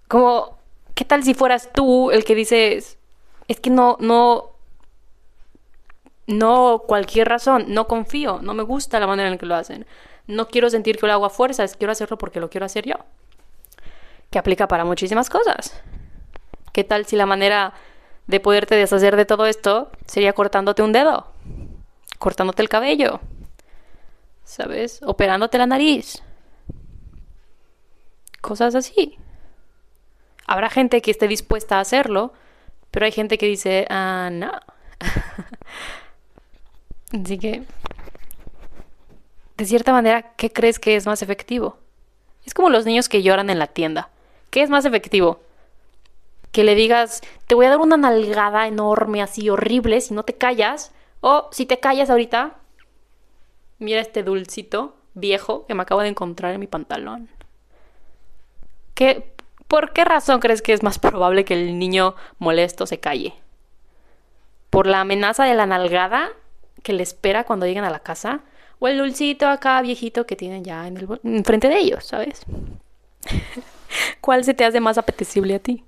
Como, 0.09 0.59
¿qué 0.95 1.05
tal 1.05 1.25
si 1.25 1.35
fueras 1.35 1.71
tú 1.73 2.11
el 2.13 2.25
que 2.25 2.35
dices, 2.35 2.99
es 3.49 3.61
que 3.61 3.71
no, 3.71 3.97
no, 4.01 4.51
no 6.27 6.83
cualquier 6.87 7.29
razón, 7.29 7.67
no 7.69 7.89
confío, 7.89 8.41
no 8.43 8.55
me 8.55 8.63
gusta 8.63 9.01
la 9.01 9.07
manera 9.09 9.29
en 9.29 9.39
que 9.39 9.47
lo 9.47 9.57
hacen. 9.57 9.87
No 10.27 10.49
quiero 10.49 10.71
sentir 10.71 10.99
que 10.99 11.07
lo 11.07 11.13
hago 11.13 11.27
a 11.27 11.31
fuerzas, 11.31 11.77
quiero 11.77 11.93
hacerlo 11.93 12.19
porque 12.19 12.41
lo 12.41 12.51
quiero 12.51 12.67
hacer 12.67 12.87
yo. 12.87 12.97
Que 14.31 14.39
aplica 14.39 14.69
para 14.69 14.85
muchísimas 14.85 15.31
cosas. 15.31 15.81
¿Qué 16.73 16.85
tal 16.85 17.07
si 17.07 17.17
la 17.17 17.27
manera 17.27 17.75
de 18.27 18.41
poderte 18.41 18.75
deshacer 18.75 19.17
de 19.17 19.25
todo 19.25 19.47
esto 19.47 19.91
sería 20.07 20.33
cortándote 20.33 20.83
un 20.83 20.93
dedo? 20.93 21.27
cortándote 22.19 22.63
el 22.63 22.69
cabello, 22.69 23.21
¿sabes? 24.45 25.01
Operándote 25.03 25.59
la 25.59 25.67
nariz. 25.67 26.23
Cosas 28.41 28.75
así. 28.75 29.19
Habrá 30.47 30.71
gente 30.71 31.03
que 31.03 31.11
esté 31.11 31.29
dispuesta 31.29 31.79
a 31.79 31.81
hacerlo, 31.81 32.33
pero 32.91 33.07
hay 33.07 33.13
gente 33.13 33.39
que 33.39 33.47
dice, 33.47 33.87
ah, 33.91 34.31
no. 34.33 34.53
así 37.23 37.39
que, 37.39 37.65
de 39.57 39.65
cierta 39.65 39.93
manera, 39.93 40.35
¿qué 40.37 40.53
crees 40.53 40.79
que 40.79 40.97
es 40.97 41.07
más 41.07 41.23
efectivo? 41.23 41.79
Es 42.45 42.55
como 42.55 42.71
los 42.71 42.85
niños 42.85 43.09
que 43.09 43.23
lloran 43.23 43.51
en 43.51 43.59
la 43.59 43.67
tienda. 43.67 44.11
¿Qué 44.51 44.63
es 44.63 44.71
más 44.71 44.85
efectivo? 44.85 45.41
Que 46.53 46.65
le 46.65 46.75
digas, 46.75 47.23
te 47.47 47.55
voy 47.55 47.67
a 47.67 47.71
dar 47.71 47.79
una 47.79 47.97
nalgada 47.97 48.67
enorme, 48.67 49.23
así 49.23 49.49
horrible, 49.51 50.01
si 50.01 50.15
no 50.15 50.23
te 50.23 50.35
callas, 50.35 50.93
o 51.21 51.49
si 51.53 51.67
te 51.67 51.81
callas 51.81 52.11
ahorita, 52.11 52.57
mira 53.79 54.01
este 54.01 54.23
dulcito 54.23 54.97
viejo 55.15 55.67
que 55.67 55.75
me 55.75 55.83
acabo 55.83 56.03
de 56.03 56.09
encontrar 56.09 56.53
en 56.53 56.61
mi 56.61 56.67
pantalón. 56.67 57.29
¿Qué, 58.95 59.35
¿Por 59.69 59.93
qué 59.93 60.05
razón 60.05 60.41
crees 60.41 60.63
que 60.63 60.73
es 60.73 60.83
más 60.83 60.99
probable 60.99 61.45
que 61.45 61.55
el 61.55 61.79
niño 61.79 62.15
molesto 62.39 62.87
se 62.87 63.01
calle? 63.01 63.35
¿Por 64.71 64.87
la 64.87 65.01
amenaza 65.01 65.45
de 65.45 65.55
la 65.55 65.67
nalgada 65.67 66.31
que 66.83 66.93
le 66.93 67.03
espera 67.03 67.45
cuando 67.45 67.67
lleguen 67.67 67.85
a 67.85 67.91
la 67.91 68.01
casa? 68.01 68.41
¿O 68.79 68.89
el 68.89 68.99
dulcito 68.99 69.49
acá 69.49 69.81
viejito 69.83 70.27
que 70.27 70.37
tienen 70.37 70.65
ya 70.65 70.87
en 70.87 70.97
el, 70.97 71.21
enfrente 71.25 71.69
de 71.69 71.79
ellos, 71.79 72.05
¿sabes? 72.05 72.43
¿Cuál 74.21 74.45
se 74.45 74.55
te 74.55 74.65
hace 74.65 74.81
más 74.81 74.99
apetecible 74.99 75.55
a 75.55 75.59
ti? 75.59 75.85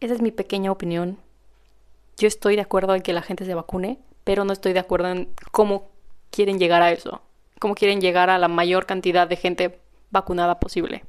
Esa 0.00 0.14
es 0.14 0.22
mi 0.22 0.30
pequeña 0.30 0.72
opinión 0.72 1.18
yo 2.22 2.28
estoy 2.28 2.56
de 2.56 2.62
acuerdo 2.62 2.94
en 2.94 3.02
que 3.02 3.12
la 3.12 3.22
gente 3.22 3.44
se 3.44 3.54
vacune, 3.54 3.98
pero 4.24 4.44
no 4.44 4.52
estoy 4.52 4.72
de 4.72 4.78
acuerdo 4.78 5.08
en 5.08 5.28
cómo 5.50 5.88
quieren 6.30 6.58
llegar 6.58 6.82
a 6.82 6.92
eso, 6.92 7.20
cómo 7.58 7.74
quieren 7.74 8.00
llegar 8.00 8.30
a 8.30 8.38
la 8.38 8.48
mayor 8.48 8.86
cantidad 8.86 9.26
de 9.26 9.36
gente 9.36 9.80
vacunada 10.10 10.60
posible. 10.60 11.04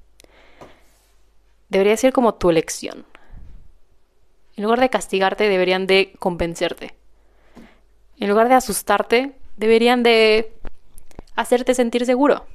Debería 1.70 1.98
ser 1.98 2.14
como 2.14 2.36
tu 2.36 2.50
elección. 2.50 3.06
En 4.56 4.64
lugar 4.64 4.80
de 4.80 4.90
castigarte, 4.90 5.50
deberían 5.50 5.88
de 5.88 6.14
convencerte. 6.20 6.96
En 8.24 8.30
lugar 8.30 8.48
de 8.48 8.56
asustarte, 8.56 9.34
deberían 9.58 10.02
de 10.02 10.54
hacerte 11.36 11.76
sentir 11.76 12.06
seguro. 12.06 12.46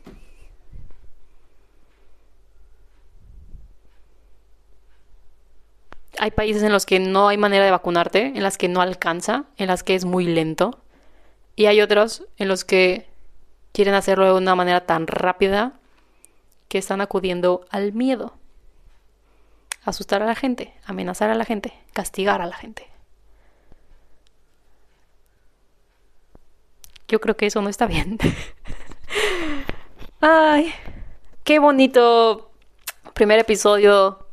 hay 6.20 6.30
países 6.30 6.62
en 6.62 6.72
los 6.72 6.86
que 6.86 6.98
no 6.98 7.28
hay 7.28 7.36
manera 7.36 7.66
de 7.66 7.70
vacunarte, 7.70 8.28
en 8.28 8.42
las 8.42 8.56
que 8.56 8.68
no 8.68 8.80
alcanza, 8.80 9.44
en 9.58 9.66
las 9.66 9.82
que 9.82 9.94
es 9.94 10.06
muy 10.06 10.24
lento. 10.24 10.80
Y 11.54 11.66
hay 11.66 11.82
otros 11.82 12.24
en 12.38 12.48
los 12.48 12.64
que 12.64 13.06
quieren 13.72 13.92
hacerlo 13.92 14.24
de 14.24 14.32
una 14.32 14.54
manera 14.54 14.86
tan 14.86 15.06
rápida 15.06 15.74
que 16.68 16.78
están 16.78 17.02
acudiendo 17.02 17.66
al 17.68 17.92
miedo. 17.92 18.32
Asustar 19.84 20.22
a 20.22 20.26
la 20.26 20.34
gente, 20.34 20.72
amenazar 20.86 21.28
a 21.28 21.34
la 21.34 21.44
gente, 21.44 21.74
castigar 21.92 22.40
a 22.40 22.46
la 22.46 22.56
gente. 22.56 22.88
Yo 27.08 27.20
creo 27.20 27.36
que 27.36 27.46
eso 27.46 27.62
no 27.62 27.68
está 27.68 27.86
bien. 27.86 28.18
Ay, 30.20 30.72
qué 31.44 31.58
bonito 31.58 32.50
primer 33.14 33.38
episodio 33.38 34.26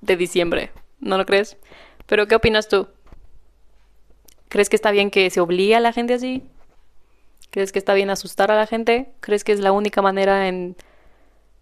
de 0.00 0.16
diciembre. 0.16 0.70
¿no 1.04 1.18
lo 1.18 1.26
crees? 1.26 1.56
Pero 2.06 2.26
¿qué 2.26 2.34
opinas 2.34 2.68
tú? 2.68 2.88
¿Crees 4.48 4.68
que 4.68 4.76
está 4.76 4.90
bien 4.90 5.10
que 5.10 5.30
se 5.30 5.40
obligue 5.40 5.76
a 5.76 5.80
la 5.80 5.92
gente 5.92 6.14
así? 6.14 6.42
¿Crees 7.50 7.72
que 7.72 7.78
está 7.78 7.94
bien 7.94 8.10
asustar 8.10 8.50
a 8.50 8.56
la 8.56 8.66
gente? 8.66 9.12
¿Crees 9.20 9.44
que 9.44 9.52
es 9.52 9.60
la 9.60 9.72
única 9.72 10.02
manera 10.02 10.48
en, 10.48 10.76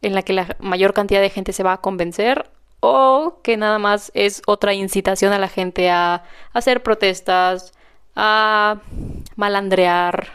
en 0.01 0.15
la 0.15 0.23
que 0.23 0.33
la 0.33 0.57
mayor 0.61 0.95
cantidad 0.95 1.21
de 1.21 1.31
gente 1.31 1.53
se 1.53 1.63
va 1.63 1.75
a 1.75 1.81
convencer? 1.81 2.51
¿O 2.81 3.41
que 3.43 3.57
nada 3.57 3.79
más 3.79 4.11
es 4.15 4.43
otra 4.47 4.75
incitación 4.75 5.33
a 5.33 5.39
la 5.39 5.49
gente 5.49 5.91
a 5.91 6.25
hacer 6.53 6.83
protestas, 6.83 7.73
a 8.15 8.81
malandrear, 9.37 10.29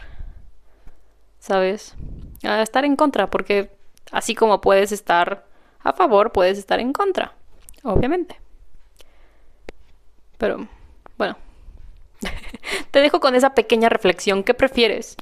¿sabes? 1.38 1.94
A 2.42 2.62
estar 2.62 2.84
en 2.84 2.96
contra, 2.96 3.30
porque 3.30 3.70
así 4.12 4.34
como 4.34 4.60
puedes 4.60 4.92
estar 4.92 5.46
a 5.80 5.92
favor, 5.92 6.32
puedes 6.32 6.58
estar 6.58 6.80
en 6.80 6.92
contra, 6.92 7.34
obviamente. 7.82 8.40
Pero, 10.38 10.68
bueno. 11.16 11.36
Te 12.90 13.00
dejo 13.00 13.20
con 13.20 13.34
esa 13.34 13.54
pequeña 13.54 13.88
reflexión. 13.88 14.44
¿Qué 14.44 14.54
prefieres? 14.54 15.16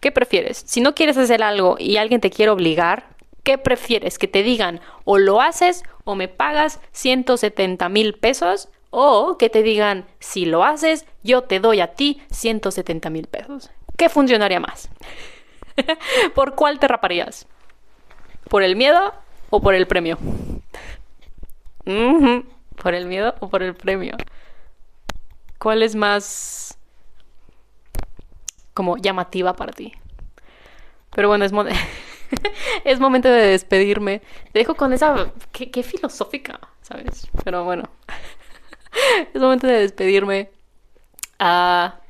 ¿Qué 0.00 0.12
prefieres? 0.12 0.62
Si 0.66 0.80
no 0.80 0.94
quieres 0.94 1.16
hacer 1.16 1.42
algo 1.42 1.76
y 1.78 1.96
alguien 1.96 2.20
te 2.20 2.30
quiere 2.30 2.50
obligar, 2.50 3.06
¿qué 3.44 3.56
prefieres? 3.56 4.18
Que 4.18 4.26
te 4.28 4.42
digan 4.42 4.80
o 5.04 5.18
lo 5.18 5.40
haces 5.40 5.84
o 6.04 6.16
me 6.16 6.28
pagas 6.28 6.80
170 6.90 7.88
mil 7.88 8.14
pesos 8.14 8.68
o 8.92 9.38
que 9.38 9.48
te 9.48 9.62
digan 9.62 10.06
si 10.20 10.44
lo 10.44 10.64
haces 10.64 11.06
yo 11.22 11.42
te 11.42 11.58
doy 11.58 11.80
a 11.80 11.94
ti 11.94 12.22
170 12.30 13.10
mil 13.10 13.26
pesos. 13.26 13.70
¿Qué 13.96 14.08
funcionaría 14.08 14.60
más? 14.60 14.90
¿Por 16.34 16.54
cuál 16.54 16.78
te 16.78 16.86
raparías? 16.86 17.46
¿Por 18.48 18.62
el 18.62 18.76
miedo 18.76 19.14
o 19.50 19.60
por 19.60 19.74
el 19.74 19.86
premio? 19.86 20.18
¿Por 22.82 22.94
el 22.94 23.06
miedo 23.06 23.34
o 23.40 23.48
por 23.48 23.62
el 23.62 23.74
premio? 23.74 24.16
¿Cuál 25.58 25.82
es 25.82 25.94
más 25.94 26.78
como 28.74 28.98
llamativa 28.98 29.54
para 29.54 29.72
ti? 29.72 29.92
Pero 31.14 31.28
bueno, 31.28 31.44
es, 31.44 31.52
es 32.84 33.00
momento 33.00 33.28
de 33.28 33.46
despedirme. 33.46 34.20
Te 34.52 34.58
dejo 34.58 34.74
con 34.74 34.92
esa... 34.92 35.32
Qué, 35.52 35.82
filosófica, 35.82 36.60
¿sabes? 36.82 37.28
Pero 37.44 37.64
bueno. 37.64 37.84
es 39.34 39.40
momento 39.40 39.66
de 39.66 39.80
despedirme. 39.80 40.50
Ah, 41.38 42.00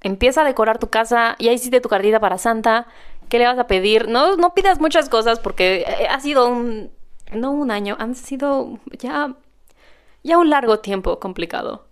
empieza 0.00 0.42
a 0.42 0.44
decorar 0.44 0.78
tu 0.78 0.88
casa. 0.88 1.36
Ya 1.38 1.52
hiciste 1.52 1.80
tu 1.80 1.88
cartita 1.88 2.20
para 2.20 2.38
Santa. 2.38 2.86
¿Qué 3.28 3.38
le 3.38 3.46
vas 3.46 3.58
a 3.58 3.66
pedir? 3.66 4.08
No, 4.08 4.36
no 4.36 4.54
pidas 4.54 4.80
muchas 4.80 5.08
cosas 5.08 5.38
porque 5.40 5.84
ha 6.08 6.20
sido 6.20 6.48
un... 6.48 6.90
No 7.32 7.50
un 7.50 7.70
año, 7.70 7.96
han 7.98 8.14
sido 8.14 8.78
ya... 8.98 9.34
Ya 10.22 10.38
un 10.38 10.50
largo 10.50 10.80
tiempo 10.80 11.20
complicado. 11.20 11.88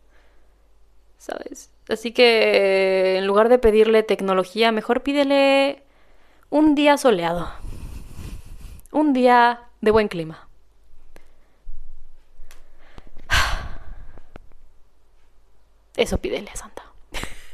¿sabes? 1.26 1.70
Así 1.88 2.12
que 2.12 3.18
en 3.18 3.26
lugar 3.26 3.48
de 3.48 3.58
pedirle 3.58 4.02
tecnología, 4.02 4.72
mejor 4.72 5.02
pídele 5.02 5.82
un 6.50 6.74
día 6.74 6.96
soleado. 6.96 7.48
Un 8.92 9.12
día 9.12 9.60
de 9.80 9.90
buen 9.90 10.08
clima. 10.08 10.45
Eso 15.96 16.18
pídele 16.18 16.50
a 16.50 16.56
Santa. 16.56 16.82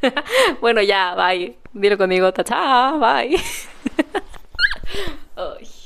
bueno, 0.61 0.83
ya, 0.83 1.15
bye. 1.15 1.57
Dilo 1.73 1.97
conmigo, 1.97 2.33
tacha, 2.33 2.93
bye. 2.99 3.37